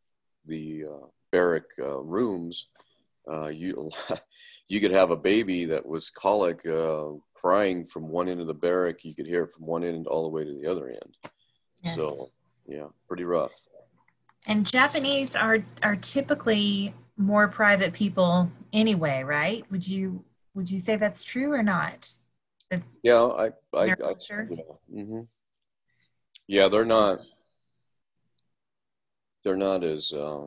[0.47, 2.69] the uh, barrack uh, rooms,
[3.31, 3.91] uh, you
[4.69, 8.55] you could have a baby that was colic uh, crying from one end of the
[8.55, 9.05] barrack.
[9.05, 11.17] You could hear it from one end all the way to the other end.
[11.83, 11.95] Yes.
[11.95, 12.33] So
[12.69, 13.55] yeah, pretty rough.
[14.47, 19.65] And Japanese are are typically more private people anyway, right?
[19.71, 20.25] Would you
[20.55, 22.17] would you say that's true or not?
[23.03, 23.95] yeah, I, I, I yeah.
[24.93, 25.21] Mm-hmm.
[26.49, 27.21] yeah, they're not,
[29.45, 30.47] they're not as, uh,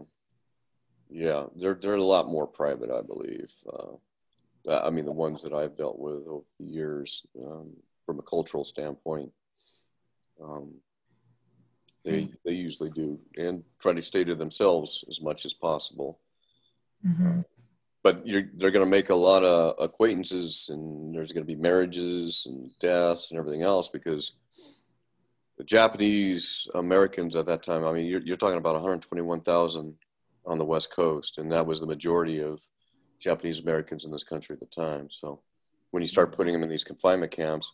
[1.10, 3.52] yeah, they're they're a lot more private, I believe.
[3.72, 3.96] Uh,
[4.70, 7.72] I mean, the ones that I've dealt with over the years, um,
[8.06, 9.32] from a cultural standpoint,
[10.44, 10.74] um,
[12.06, 12.34] they mm-hmm.
[12.46, 16.20] they usually do and try to stay to themselves as much as possible.
[17.06, 17.42] Mm-hmm
[18.04, 22.48] but they're going to make a lot of acquaintances and there's going to be marriages
[22.50, 24.38] and deaths and everything else because
[25.58, 29.96] the Japanese Americans at that time, I mean, you're, you're talking about 121,000
[30.46, 32.62] on the West Coast, and that was the majority of
[33.20, 35.10] Japanese Americans in this country at the time.
[35.10, 35.42] So
[35.92, 37.74] when you start putting them in these confinement camps,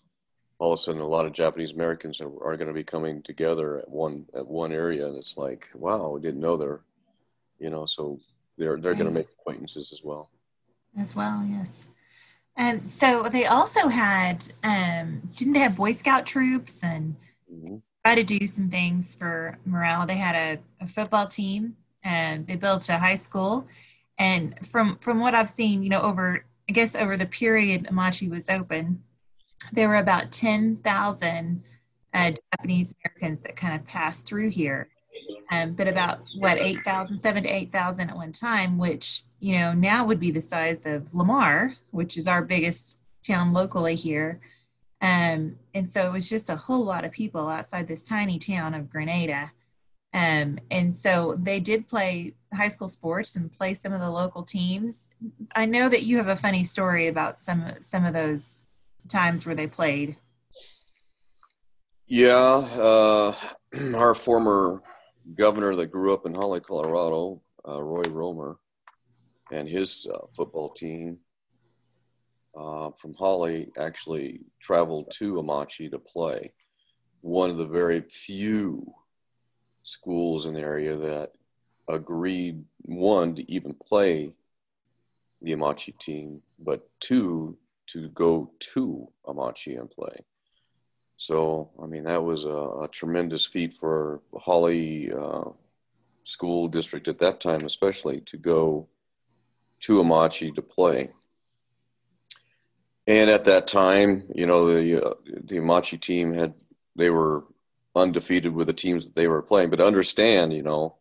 [0.58, 3.22] all of a sudden a lot of Japanese Americans are, are going to be coming
[3.22, 6.82] together at one at one area, and it's like, wow, we didn't know they're,
[7.60, 8.20] you know, so
[8.58, 9.00] they're they're right.
[9.00, 10.30] going to make acquaintances as well.
[10.98, 11.88] As well, yes.
[12.58, 17.16] And so they also had um, didn't they have Boy Scout troops and
[17.54, 17.78] mm-hmm.
[18.06, 20.06] try to do some things for morale.
[20.06, 23.68] They had a, a football team and they built a high school.
[24.18, 28.30] And from from what I've seen, you know, over I guess over the period Amache
[28.30, 29.04] was open,
[29.72, 31.64] there were about ten thousand
[32.14, 34.90] uh, Japanese Americans that kind of passed through here
[35.52, 40.06] um, but about what 8,000, 7 to 8,000 at one time, which, you know, now
[40.06, 44.40] would be the size of Lamar, which is our biggest town locally here.
[45.02, 48.74] Um, and so it was just a whole lot of people outside this tiny town
[48.74, 49.52] of Granada.
[50.14, 54.44] Um, and so they did play high school sports and play some of the local
[54.44, 55.10] teams.
[55.56, 58.65] I know that you have a funny story about some some of those
[59.08, 60.18] times where they played.
[62.08, 63.34] Yeah, uh,
[63.96, 64.82] our former
[65.34, 68.58] governor that grew up in Holly, Colorado, uh, Roy Romer,
[69.52, 71.18] and his uh, football team
[72.56, 76.54] uh, from Holly actually traveled to Amache to play.
[77.22, 78.94] One of the very few
[79.84, 81.32] schools in the area that
[81.88, 84.34] agreed one to even play
[85.42, 90.16] the Amache team, but two to go to Amache and play.
[91.18, 95.50] So, I mean, that was a, a tremendous feat for Holly uh,
[96.24, 98.88] School District at that time, especially to go
[99.82, 101.12] to Amache to play.
[103.08, 106.54] And at that time, you know, the uh, the Amache team had
[106.96, 107.46] they were
[107.96, 109.70] undefeated with the teams that they were playing.
[109.70, 110.96] But understand, you know,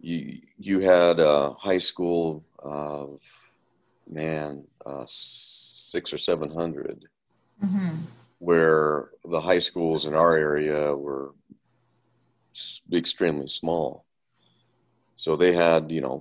[0.00, 3.20] you you had a high school of
[4.08, 5.04] man uh,
[5.94, 6.98] six or seven hundred,
[7.64, 7.94] mm-hmm.
[8.48, 11.26] where the high schools in our area were
[12.92, 14.04] extremely small.
[15.14, 16.18] So they had, you know,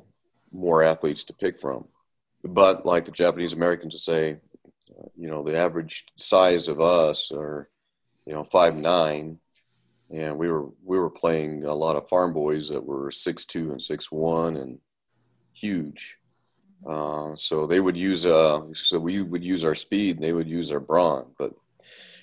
[0.52, 1.82] more athletes to pick from.
[2.44, 4.24] But like the Japanese Americans would say,
[4.98, 7.70] uh, you know, the average size of us are,
[8.28, 9.40] you know, five nine,
[10.20, 13.72] and we were we were playing a lot of farm boys that were six two
[13.72, 14.80] and six one and
[15.54, 16.18] huge.
[16.86, 20.50] Uh, so they would use uh, so we would use our speed, and they would
[20.50, 21.26] use our brawn.
[21.40, 21.54] But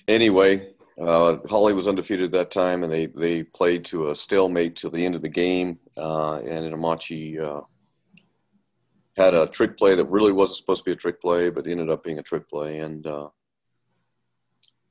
[0.07, 4.75] anyway, uh, Holly was undefeated at that time, and they they played to a stalemate
[4.75, 5.79] till the end of the game.
[5.97, 7.61] Uh, and Amache uh,
[9.17, 11.89] had a trick play that really wasn't supposed to be a trick play, but ended
[11.89, 13.29] up being a trick play, and uh,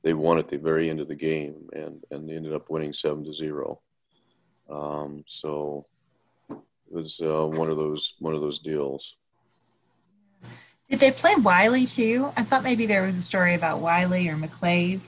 [0.03, 3.23] they won at the very end of the game, and and ended up winning seven
[3.23, 3.79] to zero.
[4.69, 5.85] Um, so
[6.49, 6.57] it
[6.89, 9.17] was uh, one of those one of those deals.
[10.91, 12.33] Did they play Wiley too?
[12.35, 14.99] I thought maybe there was a story about Wiley or McClave.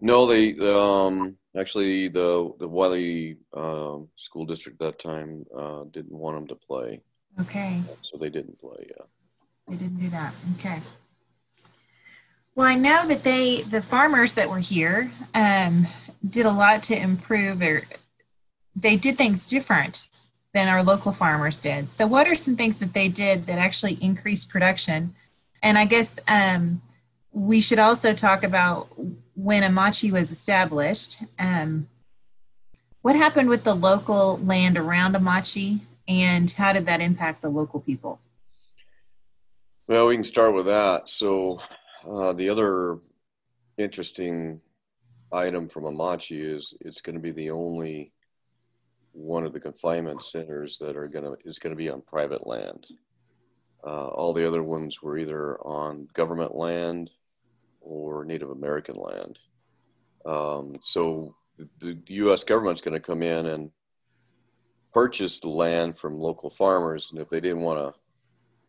[0.00, 6.36] No, they um, actually the the Wiley uh, school district that time uh, didn't want
[6.36, 7.02] them to play.
[7.40, 7.80] Okay.
[8.02, 8.88] So they didn't play.
[8.88, 9.04] Yeah.
[9.68, 10.34] They didn't do that.
[10.58, 10.80] Okay.
[12.56, 15.86] Well, I know that they the farmers that were here um,
[16.28, 17.84] did a lot to improve or
[18.74, 20.08] they did things different
[20.52, 21.88] than our local farmers did.
[21.88, 25.14] So, what are some things that they did that actually increased production?
[25.62, 26.82] And I guess um,
[27.32, 28.88] we should also talk about
[29.34, 31.22] when Amache was established.
[31.38, 31.88] Um,
[33.02, 37.80] what happened with the local land around Amache, and how did that impact the local
[37.80, 38.20] people?
[39.86, 41.08] Well, we can start with that.
[41.08, 41.60] So,
[42.08, 42.98] uh, the other
[43.78, 44.60] interesting
[45.32, 48.12] item from Amache is it's going to be the only
[49.12, 52.46] one of the confinement centers that are going to is going to be on private
[52.46, 52.86] land.
[53.84, 57.10] Uh, all the other ones were either on government land
[57.80, 59.38] or Native American land.
[60.26, 62.44] Um, so the, the U.S.
[62.44, 63.70] government's going to come in and
[64.92, 67.98] purchase the land from local farmers, and if they didn't want to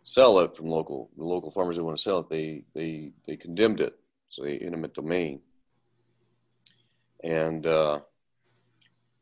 [0.03, 3.35] sell it from local the local farmers didn't want to sell it, they they they
[3.35, 3.97] condemned it,
[4.29, 5.41] so they eminent domain.
[7.23, 7.99] And uh,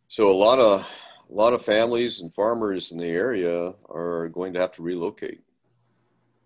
[0.07, 4.53] so a lot of a lot of families and farmers in the area are going
[4.53, 5.41] to have to relocate.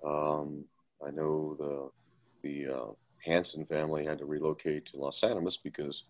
[0.06, 0.65] Um,
[1.06, 1.89] I know the
[2.41, 2.91] the uh,
[3.24, 6.04] Hanson family had to relocate to Las Animas because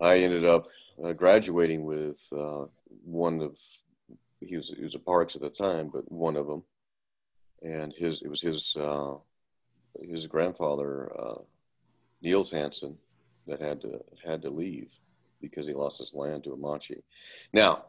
[0.00, 0.68] I ended up
[1.04, 2.64] uh, graduating with uh,
[3.04, 3.58] one of
[4.40, 6.64] he was he was a Parks at the time, but one of them,
[7.62, 9.14] and his it was his uh,
[10.00, 11.42] his grandfather uh,
[12.22, 12.96] Niels Hanson
[13.46, 14.98] that had to had to leave
[15.42, 17.02] because he lost his land to Amache.
[17.52, 17.84] Now,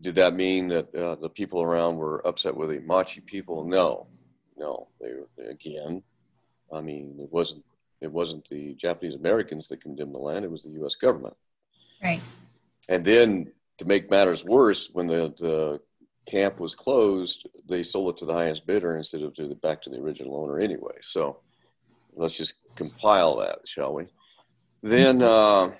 [0.00, 3.64] did that mean that uh, the people around were upset with the Amache people?
[3.64, 4.08] No,
[4.56, 4.88] no.
[5.00, 6.02] They were again.
[6.72, 7.64] I mean, it wasn't
[8.00, 10.96] it wasn't the Japanese Americans that condemned the land; it was the U.S.
[10.96, 11.36] government.
[12.02, 12.20] Right.
[12.88, 15.80] And then, to make matters worse, when the, the
[16.26, 19.80] camp was closed, they sold it to the highest bidder instead of to the back
[19.82, 20.96] to the original owner anyway.
[21.00, 21.40] So
[22.14, 24.06] let's just compile that, shall we?
[24.82, 25.22] Then.
[25.22, 25.70] Uh,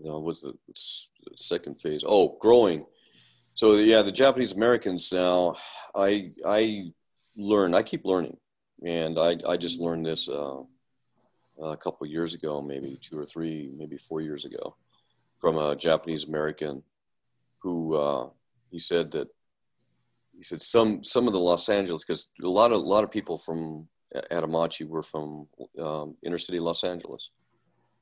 [0.00, 0.54] no, what's the
[1.36, 2.04] second phase?
[2.06, 2.84] Oh, growing.
[3.54, 5.56] So yeah, the Japanese Americans now.
[5.94, 6.92] I I
[7.36, 7.74] learn.
[7.74, 8.36] I keep learning,
[8.84, 10.62] and I I just learned this uh,
[11.60, 14.76] a couple years ago, maybe two or three, maybe four years ago,
[15.40, 16.82] from a Japanese American,
[17.60, 18.28] who uh,
[18.70, 19.28] he said that
[20.36, 23.10] he said some some of the Los Angeles because a lot of a lot of
[23.10, 23.88] people from
[24.30, 25.48] Atamachi were from
[25.80, 27.30] um, inner city Los Angeles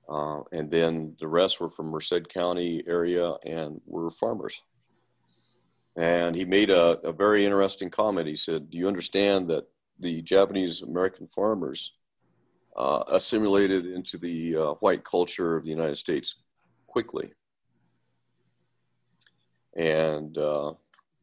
[0.09, 4.63] uh, and then the rest were from Merced County area and were farmers.
[5.97, 8.29] And he made a, a very interesting comment.
[8.29, 9.65] He said, Do you understand that
[9.99, 11.95] the Japanese American farmers
[12.77, 16.43] uh, assimilated into the uh, white culture of the United States
[16.87, 17.33] quickly?
[19.75, 20.75] And uh,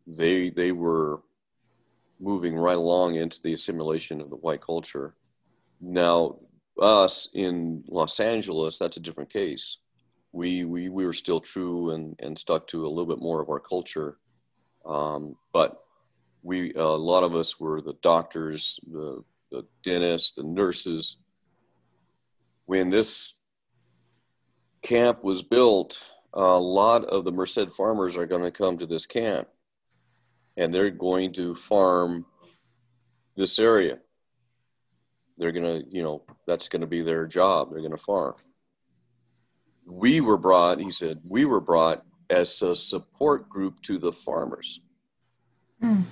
[0.07, 1.21] they, they were
[2.19, 5.15] moving right along into the assimilation of the white culture.
[5.79, 6.37] Now,
[6.81, 9.77] us in Los Angeles, that's a different case.
[10.33, 13.49] we we we were still true and and stuck to a little bit more of
[13.49, 14.17] our culture.
[14.85, 15.79] Um, but
[16.41, 21.15] we a lot of us were the doctors, the the dentists, the nurses.
[22.65, 23.35] When this
[24.81, 26.01] camp was built,
[26.33, 29.47] a lot of the Merced farmers are going to come to this camp,
[30.57, 32.25] and they're going to farm
[33.35, 33.99] this area.
[35.37, 37.69] They're going to, you know, that's going to be their job.
[37.71, 38.35] They're going to farm.
[39.85, 44.81] We were brought, he said, we were brought as a support group to the farmers.
[45.81, 46.05] Mm.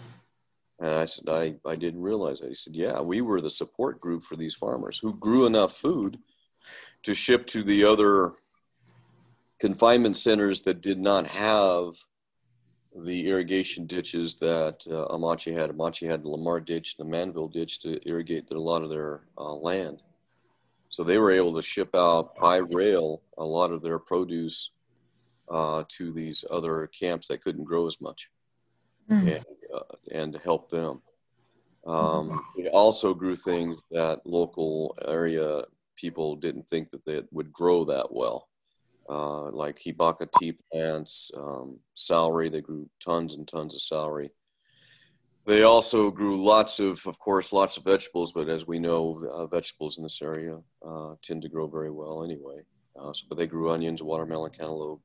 [0.80, 2.48] And I said, I, I didn't realize that.
[2.48, 6.18] He said, Yeah, we were the support group for these farmers who grew enough food
[7.04, 8.34] to ship to the other
[9.60, 11.94] confinement centers that did not have
[12.96, 15.70] the irrigation ditches that uh, Amache had.
[15.70, 19.54] Amache had the Lamar ditch, the Manville ditch to irrigate a lot of their uh,
[19.54, 20.02] land.
[20.90, 24.72] So they were able to ship out by rail a lot of their produce
[25.50, 28.30] uh, to these other camps that couldn't grow as much
[29.10, 29.36] mm.
[29.38, 31.02] and, uh, and help them.
[31.88, 35.64] Um, they also grew things that local area
[35.96, 38.50] people didn't think that they would grow that well
[39.10, 42.50] uh, like Hibaka tea plants, um, celery.
[42.50, 44.32] They grew tons and tons of celery.
[45.46, 48.32] They also grew lots of, of course, lots of vegetables.
[48.32, 52.24] But as we know, uh, vegetables in this area uh, tend to grow very well
[52.24, 52.62] anyway.
[53.00, 55.02] Uh, so, but they grew onions, watermelon, cantaloupe,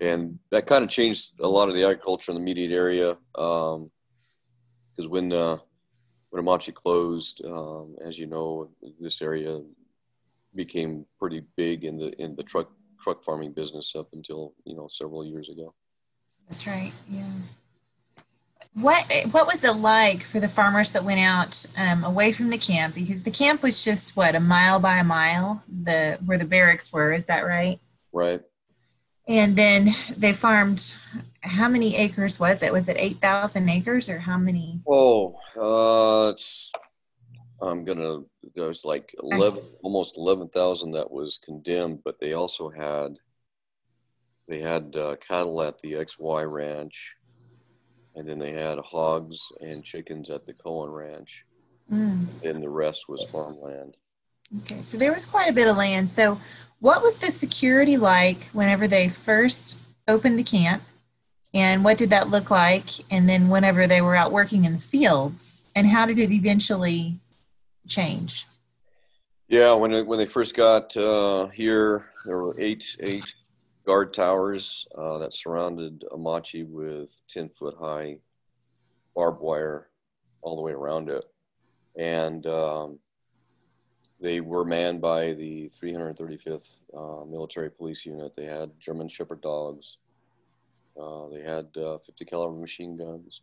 [0.00, 3.16] and that kind of changed a lot of the agriculture in the immediate area.
[3.32, 5.58] Because um, when uh,
[6.30, 8.70] when Amache closed, um, as you know,
[9.00, 9.60] this area
[10.54, 12.70] became pretty big in the in the truck
[13.02, 15.74] truck farming business up until you know several years ago.
[16.48, 16.92] That's right.
[17.10, 17.32] Yeah.
[18.74, 22.58] What what was it like for the farmers that went out um, away from the
[22.58, 22.94] camp?
[22.94, 26.92] Because the camp was just what a mile by a mile, the where the barracks
[26.92, 27.12] were.
[27.12, 27.80] Is that right?
[28.12, 28.40] Right.
[29.28, 30.94] And then they farmed.
[31.44, 32.72] How many acres was it?
[32.72, 34.80] Was it eight thousand acres or how many?
[34.88, 36.72] Oh, uh, it's
[37.62, 38.22] I'm gonna
[38.54, 43.16] there was like 11 almost 11,000 that was condemned but they also had
[44.48, 47.14] they had uh, cattle at the XY ranch
[48.14, 51.44] and then they had hogs and chickens at the Cohen ranch.
[51.90, 52.26] Mm.
[52.42, 53.96] and the rest was farmland.
[54.62, 56.10] Okay so there was quite a bit of land.
[56.10, 56.40] So
[56.80, 59.76] what was the security like whenever they first
[60.08, 60.82] opened the camp?
[61.54, 62.88] And what did that look like?
[63.10, 65.64] And then whenever they were out working in the fields?
[65.76, 67.20] And how did it eventually
[67.86, 68.46] change?
[69.48, 73.34] Yeah, when when they first got uh, here, there were eight eight
[73.86, 78.18] guard towers uh, that surrounded Amache with ten foot high
[79.14, 79.88] barbed wire
[80.40, 81.24] all the way around it,
[81.96, 82.98] and um,
[84.22, 88.34] they were manned by the 335th uh, Military Police Unit.
[88.36, 89.98] They had German Shepherd dogs.
[90.98, 93.42] Uh, they had uh, 50 caliber machine guns,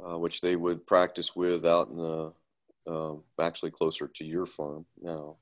[0.00, 2.32] uh, which they would practice with out in the
[2.86, 5.36] uh, actually closer to your farm now.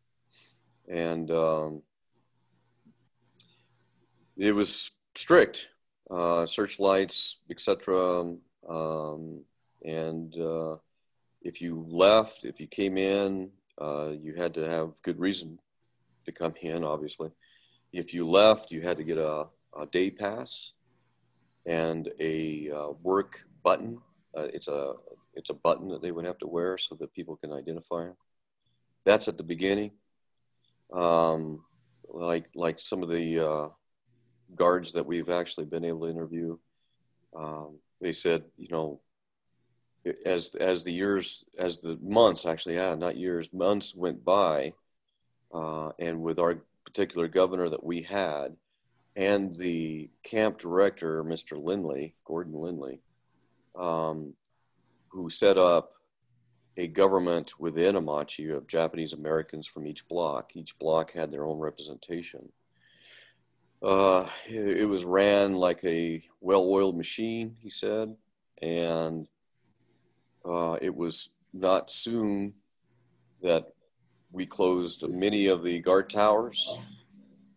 [0.89, 1.83] And um,
[4.37, 5.69] it was strict,
[6.11, 8.37] uh, searchlights, etc.
[8.69, 9.45] Um,
[9.85, 10.77] and uh,
[11.43, 15.59] if you left, if you came in, uh, you had to have good reason
[16.27, 17.31] to come in, obviously.
[17.93, 19.47] If you left, you had to get a,
[19.79, 20.73] a day pass
[21.67, 24.01] and a uh, work button.
[24.37, 24.95] Uh, it's a
[25.41, 28.17] it's a button that they would have to wear so that people can identify them.
[29.05, 29.93] That's at the beginning.
[30.93, 31.65] Um,
[32.09, 33.69] like like some of the uh,
[34.55, 36.59] guards that we've actually been able to interview,
[37.35, 39.01] um, they said, you know,
[40.27, 44.75] as as the years, as the months actually, yeah, not years, months went by,
[45.55, 48.57] uh, and with our particular governor that we had,
[49.17, 51.63] and the camp director, Mr.
[51.63, 53.01] Lindley, Gordon Lindley,
[53.77, 54.35] um,
[55.11, 55.93] who set up
[56.77, 60.57] a government within Amache of Japanese Americans from each block.
[60.57, 62.51] Each block had their own representation.
[63.83, 68.15] Uh, it, it, was ran like a well-oiled machine, he said,
[68.61, 69.27] and
[70.45, 72.53] uh, it was not soon
[73.43, 73.73] that
[74.33, 76.77] we closed many of the guard towers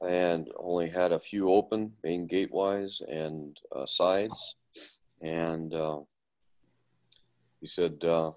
[0.01, 4.55] and only had a few open, main gate-wise and uh, sides,
[5.21, 5.99] and uh,
[7.63, 8.29] he said, uh,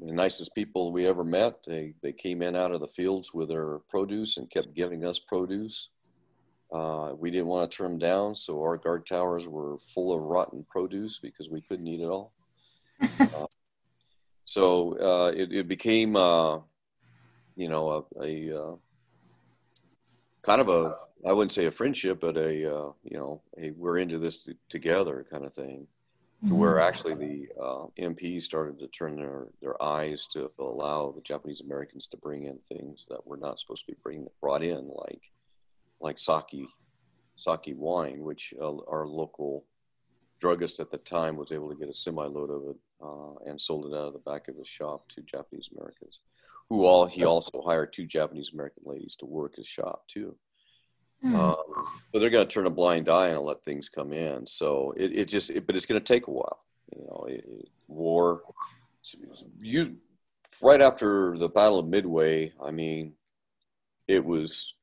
[0.00, 1.54] the nicest people we ever met.
[1.64, 5.20] They, they came in out of the fields with their produce and kept giving us
[5.20, 5.90] produce.
[6.72, 10.20] Uh, we didn't want to turn them down, so our guard towers were full of
[10.20, 12.32] rotten produce because we couldn't eat it all.
[13.20, 13.46] uh,
[14.46, 16.58] so uh, it, it became, uh,
[17.54, 18.74] you know, a, a, uh,
[20.42, 23.98] kind of a I wouldn't say a friendship, but a uh, you know, a we're
[23.98, 25.86] into this together kind of thing.
[26.44, 26.56] Mm-hmm.
[26.56, 31.60] Where actually the uh, MPs started to turn their, their eyes to allow the Japanese
[31.60, 35.22] Americans to bring in things that were not supposed to be bring, brought in, like
[36.00, 36.66] like sake
[37.36, 39.64] sake wine, which uh, our local
[40.40, 43.60] druggist at the time was able to get a semi load of it uh, and
[43.60, 46.20] sold it out of the back of his shop to Japanese Americans,
[46.68, 50.34] who all he also hired two Japanese American ladies to work his shop too.
[51.24, 51.34] Mm.
[51.34, 54.46] Um, but they're going to turn a blind eye and let things come in.
[54.46, 56.60] So it, it just, it, but it's going to take a while.
[56.94, 58.42] You know, it, it, war.
[59.60, 59.96] You
[60.62, 62.52] right after the Battle of Midway.
[62.62, 63.14] I mean,
[64.06, 64.74] it was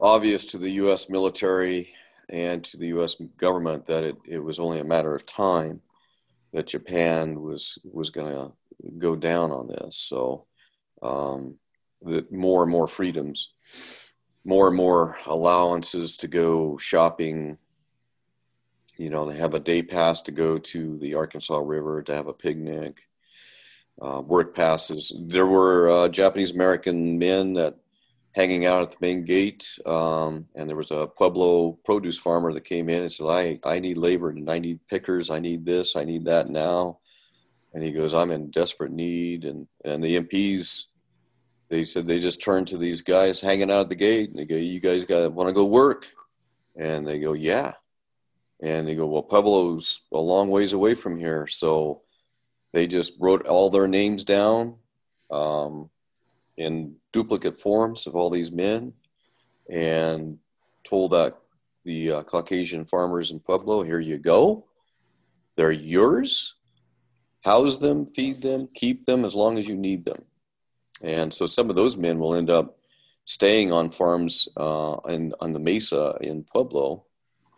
[0.00, 1.08] obvious to the U.S.
[1.08, 1.94] military
[2.30, 3.16] and to the U.S.
[3.36, 5.80] government that it, it was only a matter of time
[6.52, 8.52] that Japan was was going to
[8.98, 9.96] go down on this.
[9.96, 10.46] So
[11.02, 11.56] um,
[12.02, 13.52] that more and more freedoms
[14.44, 17.58] more and more allowances to go shopping.
[18.98, 22.26] You know, they have a day pass to go to the Arkansas River to have
[22.26, 23.08] a picnic.
[24.00, 25.12] Uh, work passes.
[25.26, 27.76] There were uh, Japanese American men that
[28.34, 32.64] hanging out at the main gate, um, and there was a Pueblo produce farmer that
[32.64, 35.30] came in and said, "I I need labor and I need pickers.
[35.30, 35.94] I need this.
[35.94, 36.98] I need that now."
[37.74, 40.86] And he goes, "I'm in desperate need." And and the MPs
[41.72, 44.44] they said they just turned to these guys hanging out at the gate and they
[44.44, 46.04] go, "You guys got want to go work?"
[46.76, 47.72] And they go, "Yeah."
[48.62, 52.02] And they go, "Well, Pueblo's a long ways away from here," so
[52.74, 54.76] they just wrote all their names down
[55.30, 55.88] um,
[56.58, 58.92] in duplicate forms of all these men
[59.70, 60.38] and
[60.84, 61.38] told that
[61.86, 64.66] the uh, Caucasian farmers in Pueblo, "Here you go.
[65.56, 66.54] They're yours.
[67.46, 70.26] House them, feed them, keep them as long as you need them."
[71.02, 72.78] And so some of those men will end up
[73.24, 77.04] staying on farms uh, in, on the mesa in Pueblo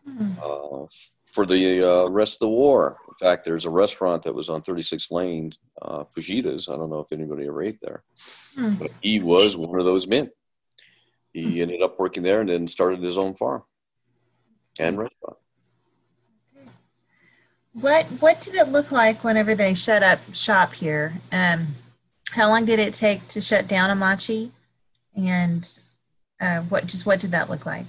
[0.05, 0.33] hmm.
[0.43, 0.87] uh,
[1.33, 2.99] for the uh, rest of the war.
[3.09, 6.69] In fact, there's a restaurant that was on 36 Lane, uh, Fujita's.
[6.69, 8.03] I don't know if anybody ever ate there,
[8.57, 8.77] mm.
[8.77, 10.31] but he was one of those men.
[11.33, 11.63] He mm.
[11.63, 13.63] ended up working there and then started his own farm
[14.81, 15.37] and restaurant.
[17.73, 21.15] What What did it look like whenever they shut up shop here?
[21.33, 21.75] Um,
[22.35, 24.51] how long did it take to shut down Amache?
[25.17, 25.79] And
[26.41, 27.87] uh, what just what did that look like?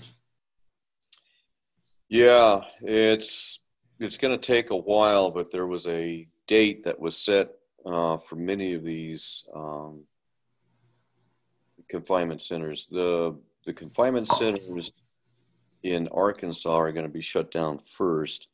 [2.10, 3.60] Yeah, it's
[4.00, 7.50] it's going to take a while, but there was a date that was set
[7.86, 10.04] uh, for many of these um,
[11.90, 12.86] confinement centers.
[12.86, 13.36] The
[13.66, 14.92] the confinement centers
[15.82, 18.48] in Arkansas are going to be shut down first,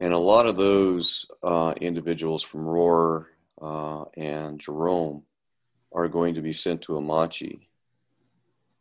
[0.00, 3.26] and a lot of those uh, individuals from Rohwer
[3.60, 5.22] uh, and Jerome
[5.92, 7.68] are going to be sent to Amache.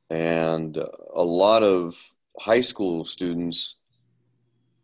[0.09, 1.95] And a lot of
[2.39, 3.75] high school students,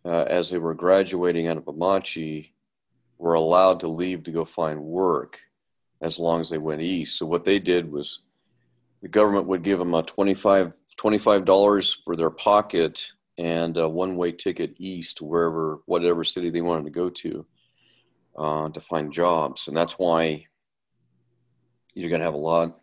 [0.06, 2.52] uh, as they were graduating out of Amache,
[3.18, 5.40] were allowed to leave to go find work
[6.02, 7.18] as long as they went east.
[7.18, 8.20] So what they did was
[9.02, 14.76] the government would give them a 25 $25 for their pocket and a one-way ticket
[14.78, 17.46] east to wherever whatever city they wanted to go to
[18.38, 20.46] uh, to find jobs, and that's why
[21.94, 22.80] you're going to have a lot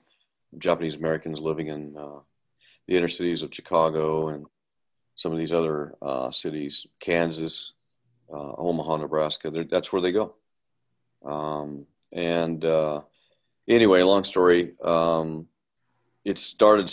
[0.53, 2.21] of Japanese Americans living in uh,
[2.87, 4.47] the inner cities of Chicago and
[5.15, 7.75] some of these other uh, cities, Kansas,
[8.33, 9.51] uh, Omaha, Nebraska.
[9.51, 10.35] That's where they go.
[11.25, 13.03] Um, and uh,
[13.67, 14.75] anyway, long story.
[14.83, 15.49] Um,
[16.25, 16.91] it started.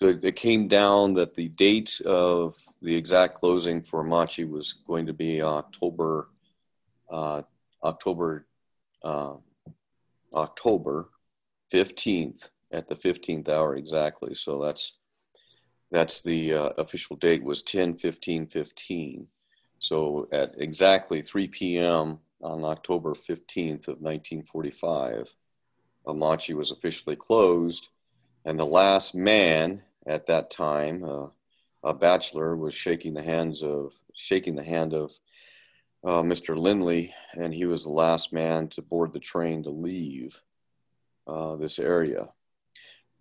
[0.00, 5.14] It came down that the date of the exact closing for Machi was going to
[5.14, 6.28] be October
[7.08, 7.42] uh,
[7.82, 8.46] October
[9.02, 9.34] uh,
[10.34, 11.10] October
[11.72, 14.34] 15th at the 15th hour exactly.
[14.34, 14.98] So that's
[15.90, 19.28] that's the uh, official date was 10 15 15.
[19.78, 22.18] So at exactly 3 p.m.
[22.42, 25.34] on October 15th of 1945,
[26.06, 27.88] Amache was officially closed,
[28.44, 31.26] and the last man at that time, uh,
[31.84, 35.12] a bachelor, was shaking the hands of shaking the hand of
[36.04, 36.56] uh, Mr.
[36.56, 40.40] Lindley, and he was the last man to board the train to leave
[41.26, 42.26] uh, this area.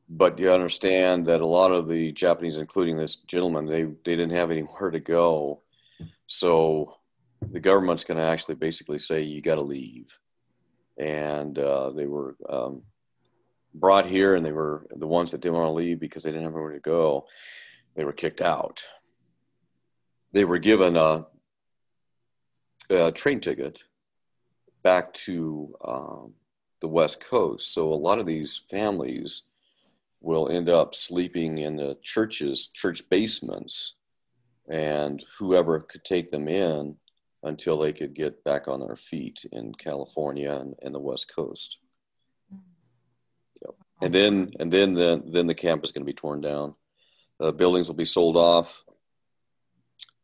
[0.07, 4.35] But you understand that a lot of the Japanese, including this gentleman, they, they didn't
[4.35, 5.61] have anywhere to go.
[6.27, 6.97] So
[7.41, 10.19] the government's going to actually basically say, you got to leave.
[10.97, 12.83] And uh, they were um,
[13.73, 16.45] brought here, and they were the ones that didn't want to leave because they didn't
[16.45, 17.25] have anywhere to go.
[17.95, 18.83] They were kicked out.
[20.31, 21.25] They were given a
[22.89, 23.83] uh, train ticket
[24.83, 26.33] back to um,
[26.81, 27.73] the West Coast.
[27.73, 29.43] So a lot of these families
[30.21, 33.95] will end up sleeping in the churches, church basements,
[34.69, 36.97] and whoever could take them in
[37.43, 41.77] until they could get back on their feet in California and, and the West Coast.
[43.61, 43.75] Yep.
[44.01, 46.75] And then, and then the then the camp is going to be torn down.
[47.39, 48.83] The buildings will be sold off,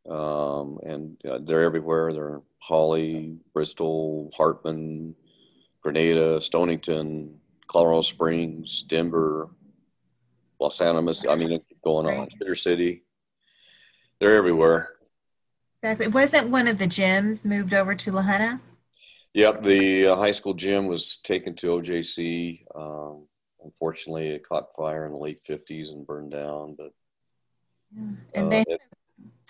[0.10, 2.14] um, and uh, they're everywhere.
[2.14, 5.16] They're Holly, Bristol, Hartman,
[5.82, 9.50] Granada, Stonington, Colorado Springs, Denver,
[10.60, 11.26] Las Animas.
[11.28, 12.30] I mean, it's going on.
[12.30, 13.04] Cedar City.
[14.20, 14.90] They're everywhere.
[15.82, 16.08] Exactly.
[16.10, 18.62] Wasn't one of the gyms moved over to La Junta?
[19.34, 22.66] Yep, the uh, high school gym was taken to OJC.
[22.76, 23.26] Um,
[23.64, 26.76] unfortunately, it caught fire in the late 50s and burned down.
[26.78, 26.92] But
[27.96, 28.12] yeah.
[28.36, 28.66] and uh, they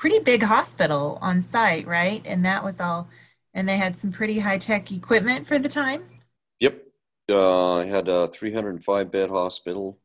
[0.01, 2.23] pretty big hospital on site, right?
[2.25, 3.07] And that was all.
[3.53, 6.03] And they had some pretty high tech equipment for the time.
[6.59, 6.83] Yep,
[7.29, 9.99] uh, I had a 305 bed hospital.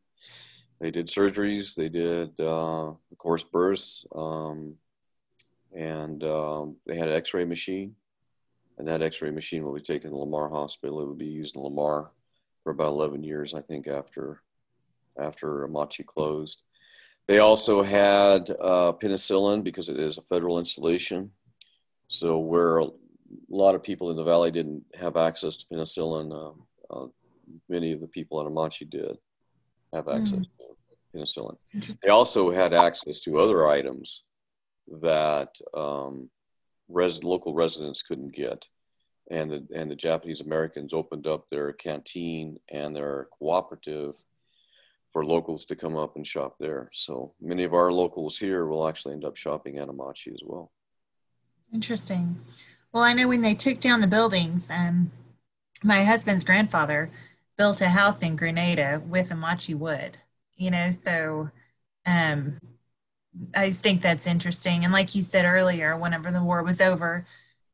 [0.81, 1.75] They did surgeries.
[1.75, 4.05] They did, uh, of course, births.
[4.15, 4.75] Um,
[5.75, 7.97] and um, they had an X-ray machine,
[8.77, 11.01] and that X-ray machine will be taken to Lamar Hospital.
[11.01, 12.11] It would be used in Lamar
[12.63, 14.43] for about 11 years, I think, after
[15.19, 16.63] after Amache closed.
[17.29, 21.33] They also had uh, penicillin because it is a federal installation.
[22.09, 22.89] So where a
[23.49, 27.07] lot of people in the valley didn't have access to penicillin, uh, uh,
[27.69, 29.19] many of the people at Amache did
[29.93, 30.45] have access mm.
[30.59, 31.57] to penicillin.
[32.03, 34.23] They also had access to other items
[35.01, 36.31] that um,
[36.89, 38.69] res- local residents couldn't get.
[39.29, 44.15] And the, and the Japanese Americans opened up their canteen and their cooperative
[45.17, 46.91] for locals to come up and shop there.
[46.93, 50.71] So many of our locals here will actually end up shopping at Amache as well.
[51.73, 52.37] Interesting.
[52.93, 55.11] Well, I know when they took down the buildings, um,
[55.83, 57.11] my husband's grandfather
[57.57, 60.19] built a house in Granada with Amache wood,
[60.55, 61.49] you know, so
[62.05, 62.59] um,
[63.55, 64.85] I just think that's interesting.
[64.85, 67.25] And like you said earlier, whenever the war was over,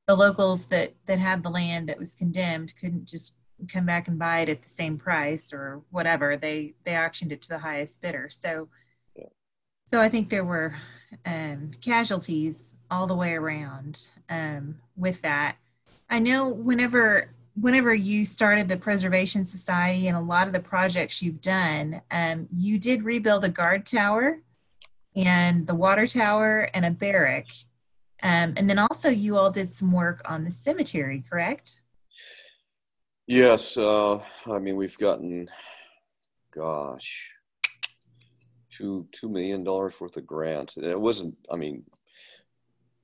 [0.07, 3.35] the locals that that had the land that was condemned couldn't just
[3.67, 6.37] come back and buy it at the same price or whatever.
[6.37, 8.29] They they auctioned it to the highest bidder.
[8.31, 8.69] So
[9.17, 9.27] yeah.
[9.85, 10.75] so I think there were
[11.27, 15.57] um, casualties all the way around um, with that.
[16.11, 21.23] I know whenever whenever you started the Preservation Society and a lot of the projects
[21.23, 24.39] you've done, um, you did rebuild a guard tower
[25.15, 27.49] and the water tower and a barrack.
[28.23, 31.82] Um, and then also, you all did some work on the cemetery, correct?
[33.33, 33.79] Yes.
[33.79, 35.49] Uh, I mean, we've gotten,
[36.55, 37.33] gosh,
[38.71, 40.77] two two million dollars worth of grants.
[40.77, 41.39] It wasn't.
[41.51, 41.85] I mean,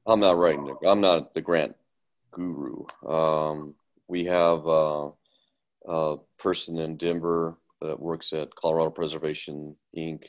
[0.07, 0.77] I'm not writing.
[0.87, 1.77] I'm not the grant
[2.31, 2.85] guru.
[3.09, 3.75] Um,
[4.07, 5.09] we have uh,
[5.87, 10.27] a person in Denver that works at Colorado Preservation Inc.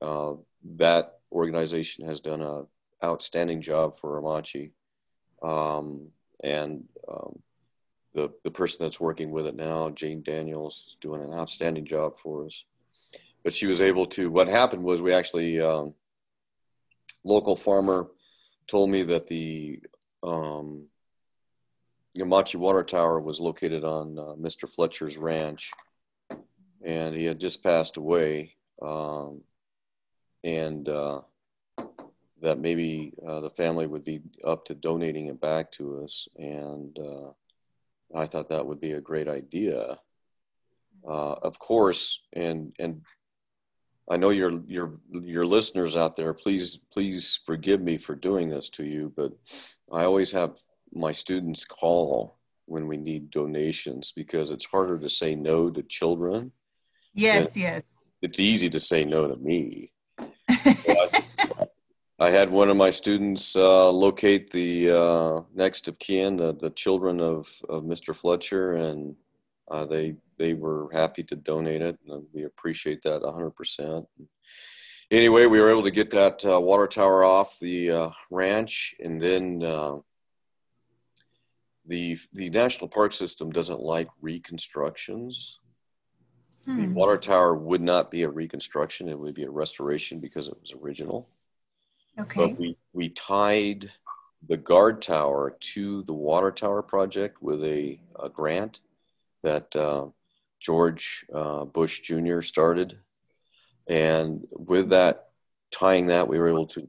[0.00, 0.34] Uh,
[0.76, 2.64] that organization has done an
[3.02, 4.70] outstanding job for Amache.
[5.42, 6.10] Um,
[6.44, 7.40] and um,
[8.14, 12.18] the, the person that's working with it now, Jane Daniels, is doing an outstanding job
[12.18, 12.64] for us.
[13.42, 15.94] But she was able to, what happened was we actually, um,
[17.24, 18.08] local farmer
[18.66, 19.80] told me that the
[20.22, 20.86] um,
[22.16, 24.68] Yamachi Water Tower was located on uh, Mr.
[24.68, 25.70] Fletcher's ranch,
[26.84, 28.56] and he had just passed away.
[28.82, 29.42] Um,
[30.42, 31.20] and uh,
[32.40, 36.28] that maybe uh, the family would be up to donating it back to us.
[36.36, 37.30] And uh,
[38.14, 39.98] I thought that would be a great idea.
[41.06, 43.02] Uh, of course, and and
[44.10, 46.34] I know your your your listeners out there.
[46.34, 49.32] Please please forgive me for doing this to you, but
[49.92, 50.58] I always have
[50.92, 56.52] my students call when we need donations because it's harder to say no to children.
[57.14, 57.84] Yes, yes.
[58.22, 59.92] It's easy to say no to me.
[62.22, 66.68] I had one of my students uh, locate the uh, next of kin, the, the
[66.68, 68.14] children of, of Mr.
[68.14, 69.16] Fletcher, and
[69.70, 71.98] uh, they they were happy to donate it.
[72.06, 74.06] And we appreciate that 100%.
[75.10, 79.20] Anyway, we were able to get that uh, water tower off the uh, ranch, and
[79.20, 79.96] then uh,
[81.86, 85.58] the the National Park System doesn't like reconstructions.
[86.66, 86.82] Hmm.
[86.82, 90.60] The water tower would not be a reconstruction; it would be a restoration because it
[90.60, 91.26] was original.
[92.18, 92.46] Okay.
[92.46, 93.90] But we we tied
[94.48, 98.80] the guard tower to the water tower project with a, a grant
[99.42, 100.06] that uh,
[100.58, 102.40] George uh, Bush Jr.
[102.40, 102.98] started,
[103.86, 105.28] and with that
[105.70, 106.88] tying that, we were able to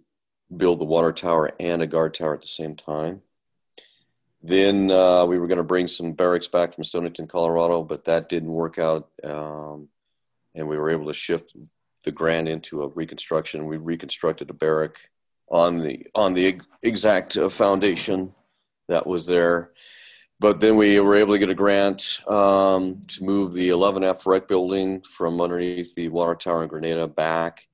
[0.55, 3.21] build the water tower and a guard tower at the same time.
[4.43, 8.27] Then uh, we were going to bring some barracks back from Stonington, Colorado, but that
[8.27, 9.09] didn't work out.
[9.23, 9.89] Um,
[10.55, 11.55] and we were able to shift
[12.03, 13.67] the grant into a reconstruction.
[13.67, 15.10] We reconstructed a barrack
[15.51, 18.33] on the on the exact foundation
[18.87, 19.71] that was there.
[20.39, 24.47] But then we were able to get a grant um, to move the 11F rec
[24.47, 27.67] building from underneath the water tower in Granada back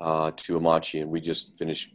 [0.00, 1.92] uh, to Amache, and we just finished.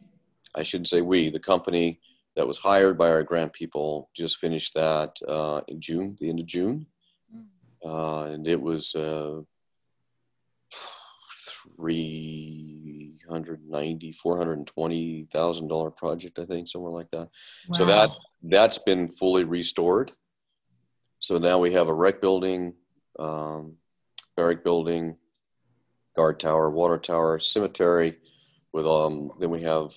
[0.53, 1.99] I shouldn't say we, the company
[2.36, 6.39] that was hired by our grant people just finished that uh, in June, the end
[6.39, 6.86] of June,
[7.84, 9.41] uh, and it was uh,
[11.78, 12.84] three
[13.30, 17.30] hundred ninety, four hundred and twenty thousand dollar project, I think, somewhere like that.
[17.67, 17.73] Wow.
[17.73, 18.11] So that
[18.43, 20.11] that's been fully restored.
[21.19, 22.76] So now we have a rec building,
[23.17, 23.78] um,
[24.36, 25.17] barrack building,
[26.15, 28.17] guard tower, water tower, cemetery.
[28.73, 29.93] With um, then we have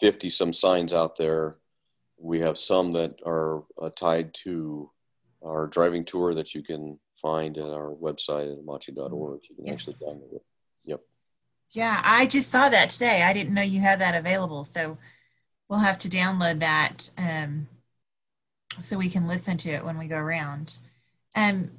[0.00, 1.58] fifty some signs out there.
[2.18, 4.90] We have some that are uh, tied to
[5.44, 9.40] our driving tour that you can find at our website at amache.org.
[9.48, 9.74] You can yes.
[9.74, 10.42] actually download it.
[11.72, 13.22] Yeah, I just saw that today.
[13.22, 14.64] I didn't know you had that available.
[14.64, 14.98] So
[15.68, 17.68] we'll have to download that um,
[18.80, 20.78] so we can listen to it when we go around.
[21.36, 21.70] Um,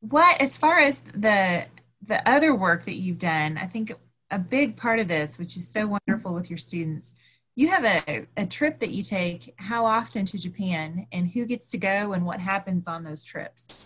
[0.00, 1.66] what, as far as the
[2.06, 3.92] the other work that you've done, I think
[4.30, 7.16] a big part of this, which is so wonderful with your students,
[7.56, 11.68] you have a, a trip that you take how often to Japan and who gets
[11.68, 13.84] to go and what happens on those trips?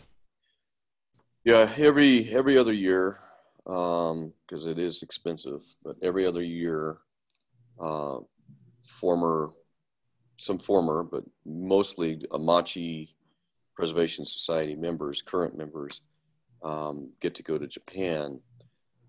[1.44, 3.20] Yeah, every every other year,
[3.68, 6.96] because um, it is expensive, but every other year,
[7.78, 8.16] uh,
[8.82, 9.50] former,
[10.38, 13.12] some former, but mostly Amache
[13.76, 16.00] Preservation Society members, current members,
[16.64, 18.40] um, get to go to Japan.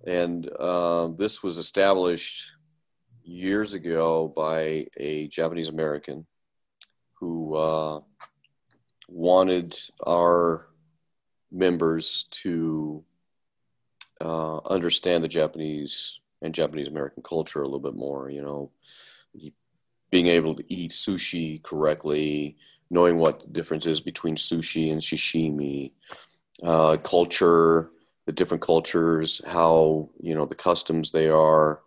[0.05, 2.51] And uh, this was established
[3.23, 6.27] years ago by a Japanese American
[7.13, 8.01] who uh,
[9.07, 10.67] wanted our
[11.49, 13.05] members to
[14.21, 18.29] uh, understand the Japanese and Japanese American culture a little bit more.
[18.29, 18.71] You know,
[20.11, 22.57] being able to eat sushi correctly,
[22.89, 25.91] knowing what the difference is between sushi and sashimi,
[26.63, 27.91] uh, culture,
[28.25, 31.81] the different cultures, how you know the customs they are,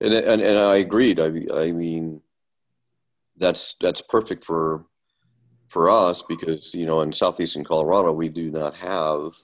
[0.00, 1.20] and and, and I agreed.
[1.20, 2.20] I I mean,
[3.36, 4.84] that's that's perfect for
[5.68, 9.34] for us because you know in southeastern Colorado we do not have.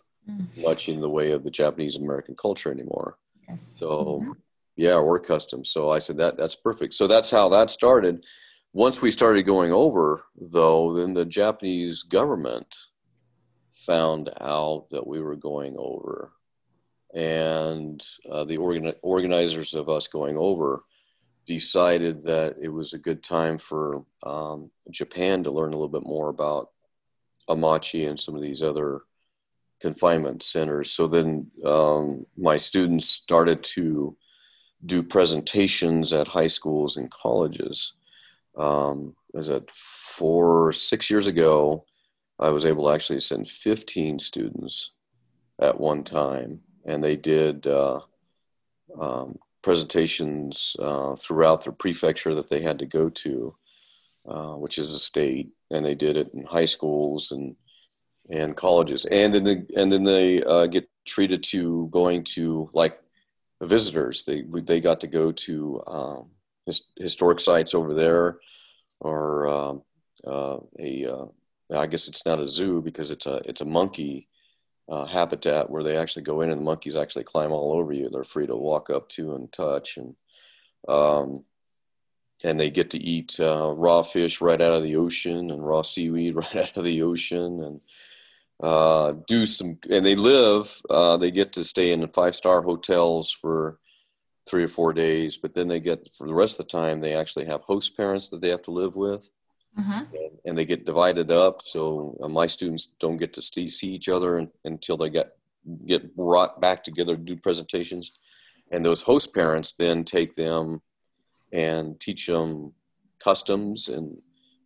[0.57, 3.17] Much in the way of the Japanese American culture anymore.
[3.49, 3.67] Yes.
[3.75, 4.33] So mm-hmm.
[4.77, 5.65] yeah, we're custom.
[5.65, 6.95] So I said that that's perfect.
[6.95, 8.25] So that's how that started.
[8.73, 12.67] Once we started going over, though, then the Japanese government
[13.75, 16.33] found out that we were going over,
[17.15, 20.85] and uh, the organ- organizers of us going over
[21.47, 26.07] decided that it was a good time for um, Japan to learn a little bit
[26.07, 26.69] more about
[27.49, 29.01] Amache and some of these other
[29.81, 30.91] confinement centers.
[30.91, 34.17] So then um, my students started to
[34.85, 37.95] do presentations at high schools and colleges.
[38.57, 41.85] Um, was it four, six years ago?
[42.41, 44.93] I was able to actually send 15 students
[45.61, 48.01] at one time, and they did uh,
[48.99, 53.55] um, presentations uh, throughout the prefecture that they had to go to,
[54.29, 57.57] uh, which is a state, and they did it in high schools and
[58.31, 63.01] and colleges, and then they, and then they uh, get treated to going to like
[63.63, 64.25] visitors.
[64.25, 66.31] They they got to go to um,
[66.67, 68.39] his, historic sites over there,
[69.01, 69.83] or um,
[70.27, 71.27] uh, a uh,
[71.77, 74.29] I guess it's not a zoo because it's a it's a monkey
[74.89, 78.09] uh, habitat where they actually go in and the monkeys actually climb all over you.
[78.09, 80.15] They're free to walk up to and touch, and
[80.89, 81.45] um,
[82.45, 85.83] and they get to eat uh, raw fish right out of the ocean and raw
[85.83, 87.81] seaweed right out of the ocean, and
[88.61, 89.79] uh, do some.
[89.91, 90.81] And they live.
[90.91, 93.79] Uh, they get to stay in five star hotels for
[94.49, 97.15] three or four days, but then they get for the rest of the time they
[97.15, 99.29] actually have host parents that they have to live with
[99.79, 100.05] uh-huh.
[100.13, 101.63] and, and, they get divided up.
[101.63, 105.33] So uh, my students don't get to see, see each other until they get
[105.85, 108.13] get brought back together to do presentations.
[108.71, 110.81] And those host parents then take them
[111.53, 112.73] and teach them
[113.23, 114.17] customs and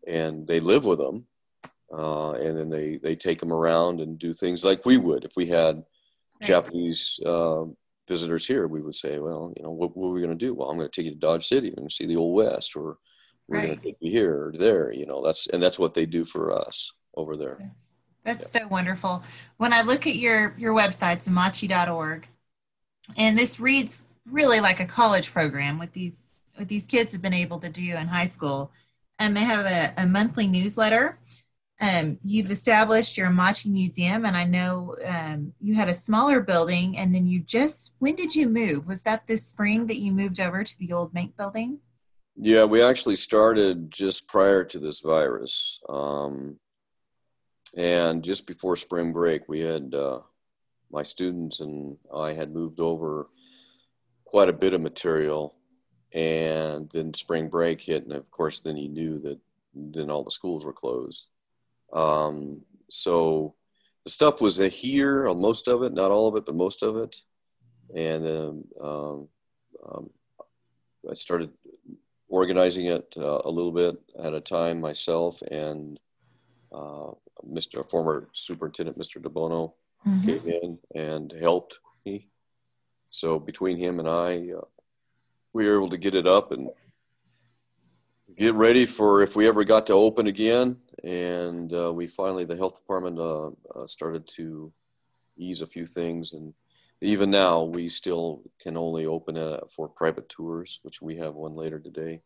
[0.06, 1.26] and they live with them.
[1.92, 5.36] Uh, and then they, they take them around and do things like we would if
[5.36, 5.84] we had right.
[6.40, 7.64] Japanese uh,
[8.08, 8.66] visitors here.
[8.66, 10.54] We would say, well, you know, what, what are we going to do?
[10.54, 12.96] Well, I'm going to take you to Dodge City and see the Old West, or
[13.48, 13.66] we're right.
[13.66, 16.24] going to take you here or there you know that's and that's what they do
[16.24, 17.58] for us over there
[18.24, 18.62] that's, yeah.
[18.62, 19.22] so wonderful
[19.58, 22.26] when i look at your your website amache.org
[23.16, 27.34] and this reads really like a college program with these what these kids have been
[27.34, 28.70] able to do in high school
[29.18, 31.18] and they have a, a monthly newsletter
[31.82, 36.96] um, you've established your Amache Museum, and I know um, you had a smaller building,
[36.96, 38.86] and then you just, when did you move?
[38.86, 41.80] Was that this spring that you moved over to the old Mink building?
[42.36, 45.80] Yeah, we actually started just prior to this virus.
[45.88, 46.60] Um,
[47.76, 50.20] and just before spring break, we had uh,
[50.92, 53.28] my students and I had moved over
[54.24, 55.56] quite a bit of material.
[56.14, 59.40] And then spring break hit, and of course, then you knew that
[59.74, 61.26] then all the schools were closed.
[61.92, 63.54] Um, so
[64.04, 67.16] the stuff was here, most of it, not all of it, but most of it.
[67.94, 68.26] And
[68.80, 69.28] um,
[69.86, 70.10] um,
[71.10, 71.50] I started
[72.28, 76.00] organizing it uh, a little bit at a time myself, and
[76.72, 77.10] uh,
[77.46, 77.88] Mr.
[77.88, 79.20] former superintendent, Mr.
[79.20, 79.72] DeBono,
[80.06, 80.26] mm-hmm.
[80.26, 82.28] came in and helped me.
[83.10, 84.64] So between him and I, uh,
[85.52, 86.70] we were able to get it up and
[88.36, 90.76] get ready for if we ever got to open again.
[91.04, 94.72] And uh, we finally, the health department uh, uh, started to
[95.36, 96.32] ease a few things.
[96.32, 96.54] And
[97.00, 101.56] even now, we still can only open it for private tours, which we have one
[101.56, 102.20] later today.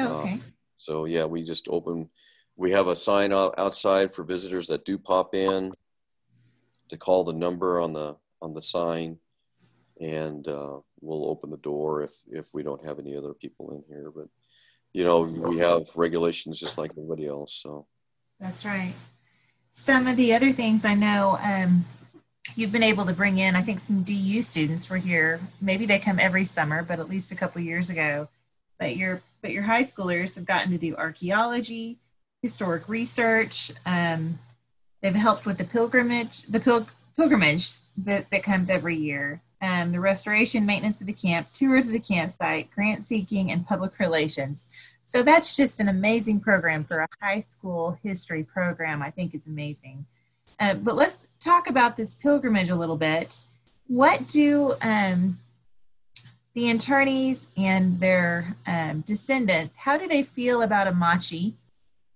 [0.00, 0.40] Oh, okay.
[0.78, 2.08] so, yeah, we just open.
[2.56, 5.72] We have a sign outside for visitors that do pop in
[6.88, 9.18] to call the number on the on the sign,
[10.00, 13.82] and uh, we'll open the door if if we don't have any other people in
[13.88, 14.10] here.
[14.14, 14.28] But
[14.96, 17.52] you know, we have regulations just like everybody else.
[17.52, 17.86] So
[18.40, 18.94] that's right.
[19.70, 21.84] Some of the other things I know um,
[22.54, 25.38] you've been able to bring in, I think some DU students were here.
[25.60, 28.28] Maybe they come every summer, but at least a couple years ago.
[28.78, 31.98] But your but your high schoolers have gotten to do archaeology,
[32.40, 33.72] historic research.
[33.84, 34.38] Um,
[35.02, 36.88] they've helped with the pilgrimage, the pil-
[37.18, 37.68] pilgrimage
[37.98, 41.98] that, that comes every year um, the restoration, maintenance of the camp, tours of the
[41.98, 44.66] campsite, grant seeking, and public relations.
[45.06, 49.02] So that's just an amazing program for a high school history program.
[49.02, 50.04] I think is amazing.
[50.58, 53.42] Uh, but let's talk about this pilgrimage a little bit.
[53.88, 55.38] What do um,
[56.54, 59.76] the internees and their um, descendants?
[59.76, 61.52] How do they feel about Amache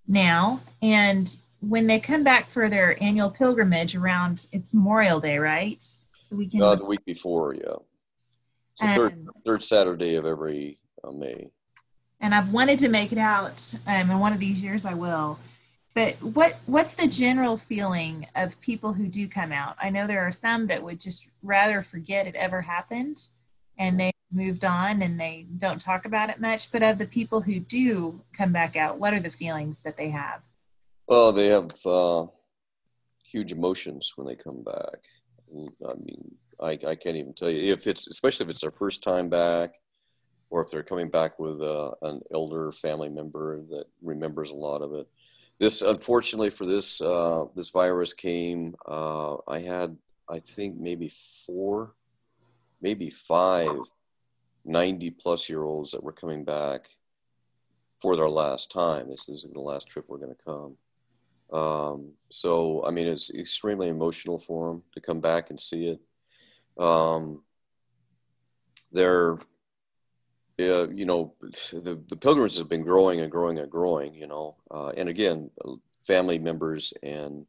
[0.08, 0.60] now?
[0.82, 5.84] And when they come back for their annual pilgrimage around it's Memorial Day, right?
[6.30, 6.62] The weekend?
[6.62, 7.74] Uh, the week before, yeah.
[8.72, 11.50] It's the third, third Saturday of every uh, May.
[12.20, 15.38] And I've wanted to make it out, um, and one of these years I will.
[15.94, 19.76] But what what's the general feeling of people who do come out?
[19.82, 23.28] I know there are some that would just rather forget it ever happened,
[23.78, 26.70] and they moved on and they don't talk about it much.
[26.70, 30.10] But of the people who do come back out, what are the feelings that they
[30.10, 30.42] have?
[31.08, 32.26] Well, they have uh,
[33.24, 35.00] huge emotions when they come back.
[35.52, 39.02] I mean, I, I can't even tell you if it's especially if it's their first
[39.02, 39.76] time back,
[40.50, 44.82] or if they're coming back with uh, an elder family member that remembers a lot
[44.82, 45.06] of it.
[45.58, 48.74] This, unfortunately, for this uh, this virus came.
[48.86, 49.96] Uh, I had,
[50.28, 51.10] I think, maybe
[51.46, 51.94] four,
[52.80, 53.76] maybe five
[54.64, 56.88] 90 plus year olds that were coming back
[58.00, 59.08] for their last time.
[59.08, 60.76] This is the last trip we're going to come.
[61.52, 66.00] Um, so, I mean, it's extremely emotional for them to come back and see it.
[66.82, 67.42] Um,
[68.92, 69.34] they're,
[70.60, 74.56] uh, you know, the, the pilgrims have been growing and growing and growing, you know.
[74.70, 75.50] Uh, and again,
[75.98, 77.46] family members and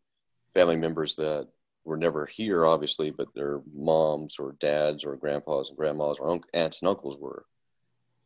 [0.54, 1.47] family members that
[1.84, 6.82] were never here, obviously, but their moms or dads or grandpas and grandmas or aunts
[6.82, 7.45] and uncles were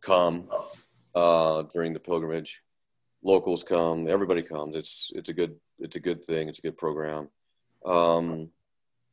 [0.02, 0.50] come
[1.16, 2.62] uh, during the pilgrimage
[3.26, 4.76] locals come, everybody comes.
[4.76, 6.48] It's it's a good it's a good thing.
[6.48, 7.30] It's a good program.
[7.84, 8.50] Um,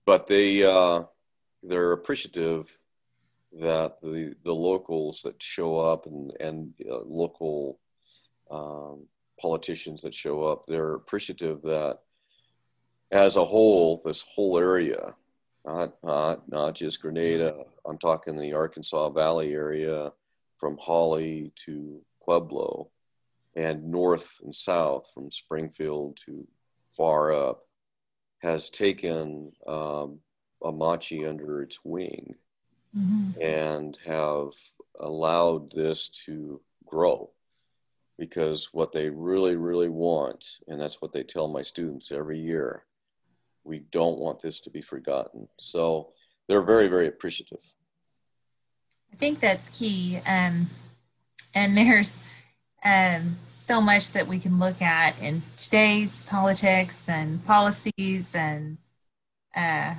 [0.07, 1.05] but they uh,
[1.63, 2.71] they're appreciative
[3.61, 7.81] that the the locals that show up and and uh, local
[8.51, 9.07] um,
[9.41, 12.01] politicians that show up, they're appreciative that
[13.11, 15.15] as a whole, this whole area,
[15.65, 17.65] not not not just Granada.
[17.87, 20.13] I'm talking the Arkansas Valley area,
[20.59, 22.91] from Holly to Pueblo
[23.57, 26.47] and north and south from Springfield to
[26.97, 27.67] far up
[28.41, 30.19] has taken um,
[30.63, 32.35] Amache under its wing
[32.97, 33.41] mm-hmm.
[33.41, 34.53] and have
[35.01, 37.31] allowed this to grow
[38.19, 42.85] because what they really really want and that's what they tell my students every year
[43.65, 45.49] we don't want this to be forgotten.
[45.59, 46.13] So
[46.49, 47.63] they're very very appreciative.
[49.13, 50.21] I think that's key.
[50.27, 50.71] Um,
[51.55, 52.19] and there's
[52.85, 58.79] um, so much that we can look at in today's politics and policies and
[59.55, 59.95] uh,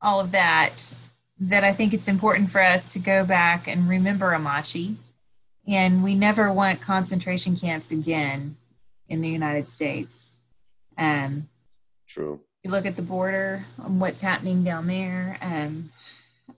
[0.00, 0.94] all of that
[1.38, 4.94] that I think it's important for us to go back and remember Amache.
[5.68, 8.56] And we never want concentration camps again
[9.08, 10.34] in the United States.
[10.96, 11.48] Um,
[12.08, 12.40] True.
[12.62, 15.38] You look at the border and what's happening down there.
[15.42, 15.90] Um,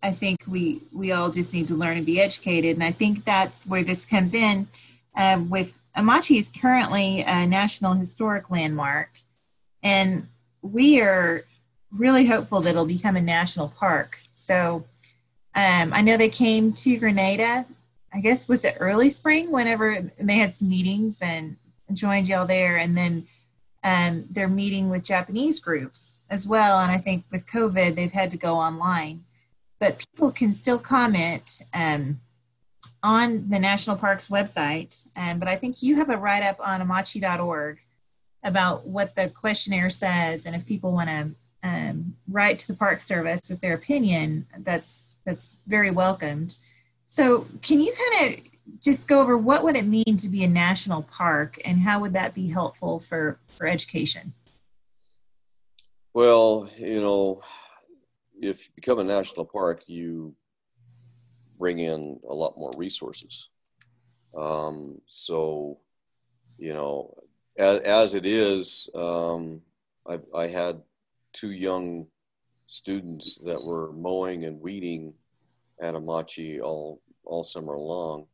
[0.03, 3.25] I think we we all just need to learn and be educated, and I think
[3.25, 4.69] that's where this comes in.
[5.19, 9.11] Uh, with Amache is currently a national historic landmark,
[9.83, 10.29] and
[10.63, 11.45] we are
[11.91, 14.21] really hopeful that it'll become a national park.
[14.33, 14.85] So
[15.57, 17.67] um, I know they came to Granada.
[18.13, 21.57] I guess was it early spring whenever they had some meetings and
[21.93, 23.27] joined y'all there, and then
[23.83, 26.79] um, they're meeting with Japanese groups as well.
[26.79, 29.25] And I think with COVID, they've had to go online,
[29.81, 32.21] but people can still comment um,
[33.03, 35.07] on the national parks website.
[35.17, 37.79] Um, but I think you have a write up on amache.org
[38.43, 41.31] about what the questionnaire says, and if people want to
[41.63, 46.57] um, write to the Park Service with their opinion, that's that's very welcomed.
[47.07, 48.41] So, can you kind of
[48.83, 52.13] just go over what would it mean to be a national park, and how would
[52.13, 54.35] that be helpful for for education?
[56.15, 57.43] Well, you know,
[58.41, 60.35] if you become a national park, you
[61.59, 63.51] bring in a lot more resources.
[64.37, 65.79] Um, so,
[66.59, 67.15] you know,
[67.59, 69.63] as, as it is, um,
[70.07, 70.83] I, I had
[71.33, 72.07] two young
[72.67, 75.15] students that were mowing and weeding
[75.81, 78.27] at Amache all all summer long.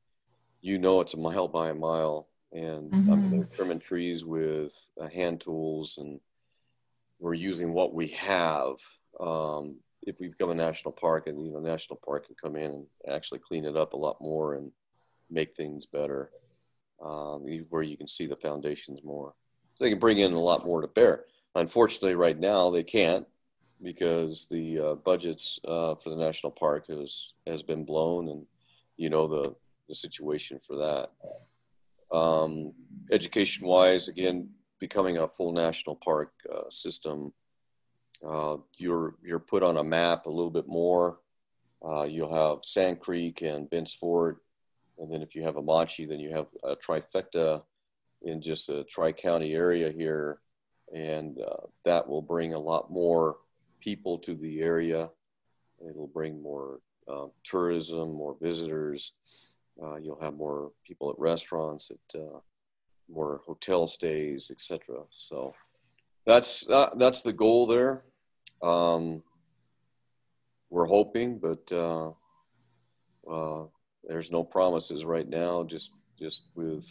[0.61, 3.13] You know, it's a mile by a mile, and mm-hmm.
[3.13, 6.21] I mean, they're trimming trees with uh, hand tools, and
[7.19, 8.77] we're using what we have.
[9.21, 9.77] Um,
[10.07, 12.87] if we become a national park, and you know, national park can come in and
[13.09, 14.71] actually clean it up a lot more and
[15.31, 16.31] make things better,
[17.03, 19.35] um, where you can see the foundations more.
[19.75, 21.25] So they can bring in a lot more to bear.
[21.55, 23.27] Unfortunately, right now they can't
[23.83, 28.47] because the uh, budgets uh, for the national park has has been blown, and
[28.97, 29.55] you know the
[29.89, 31.11] the situation for that.
[32.17, 32.73] Um,
[33.11, 34.49] education wise, again,
[34.79, 37.33] becoming a full national park uh, system,
[38.27, 41.19] uh, you're you're put on a map a little bit more.
[41.87, 44.39] Uh, you'll have Sand Creek and Bent's Fort,
[44.99, 47.63] and then if you have a Amache, then you have a trifecta
[48.23, 50.41] in just a tri county area here
[50.93, 53.39] and uh, that will bring a lot more
[53.81, 55.11] people to the area.
[55.89, 59.13] It'll bring more uh, tourism, more visitors.
[59.83, 62.39] Uh, you'll have more people at restaurants, at uh,
[63.11, 65.03] more hotel stays, etc.
[65.11, 65.55] So
[66.27, 68.05] that's uh, that's the goal there.
[68.65, 69.23] Um,
[70.71, 72.13] we're hoping, but uh,
[74.03, 75.65] there's no promises right now.
[75.65, 76.87] Just just with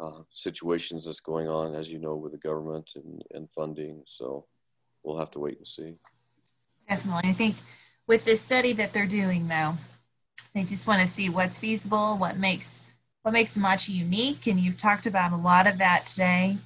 [0.00, 4.02] uh, situations that's going on, as you know, with the government and, and funding.
[4.06, 4.46] So
[5.02, 5.94] we'll have to wait and see.
[6.88, 7.30] Definitely.
[7.30, 7.56] I think
[8.06, 9.76] with this study that they're doing, though,
[10.54, 12.80] they just want to see what's feasible, what makes
[13.22, 16.58] what makes Amache unique, and you've talked about a lot of that today.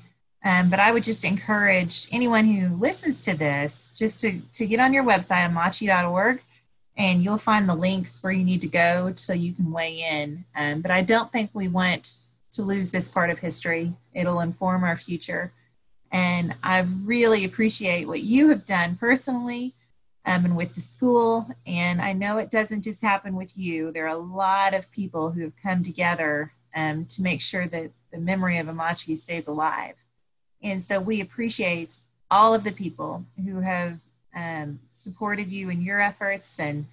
[0.44, 4.80] Um, but I would just encourage anyone who listens to this just to, to get
[4.80, 6.42] on your website, amache.org,
[6.96, 10.44] and you'll find the links where you need to go so you can weigh in.
[10.54, 12.22] Um, but I don't think we want
[12.52, 13.94] to lose this part of history.
[14.14, 15.52] It'll inform our future.
[16.10, 19.74] And I really appreciate what you have done personally
[20.24, 21.48] um, and with the school.
[21.66, 25.30] And I know it doesn't just happen with you, there are a lot of people
[25.30, 29.94] who have come together um, to make sure that the memory of Amache stays alive.
[30.62, 31.96] And so we appreciate
[32.30, 33.98] all of the people who have
[34.34, 36.86] um, supported you in your efforts and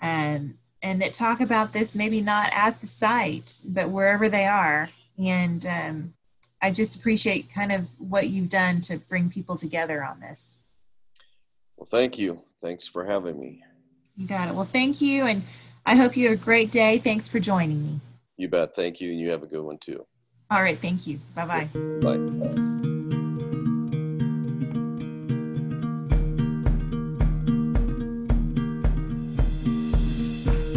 [0.00, 4.90] um, and that talk about this maybe not at the site, but wherever they are.
[5.16, 6.14] And um,
[6.60, 10.54] I just appreciate kind of what you've done to bring people together on this.
[11.76, 12.42] Well, thank you.
[12.60, 13.62] Thanks for having me.
[14.16, 14.54] You got it.
[14.54, 15.26] Well, thank you.
[15.26, 15.42] And
[15.86, 16.98] I hope you have a great day.
[16.98, 18.00] Thanks for joining me.
[18.36, 18.74] You bet.
[18.74, 19.10] Thank you.
[19.10, 20.04] And you have a good one too.
[20.50, 20.78] All right.
[20.78, 21.18] Thank you.
[21.34, 21.68] Bye-bye.
[22.00, 22.81] Bye.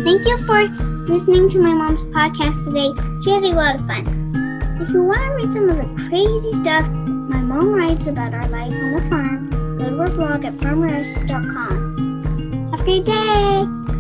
[0.06, 0.62] Thank you for
[1.08, 2.94] listening to my mom's podcast today.
[3.24, 4.06] She had a lot of fun.
[4.80, 8.48] If you want to read some of the crazy stuff my mom writes about our
[8.50, 9.50] life on the farm,
[9.80, 12.70] go to our blog at farmeress.com.
[12.70, 13.95] Have a great day!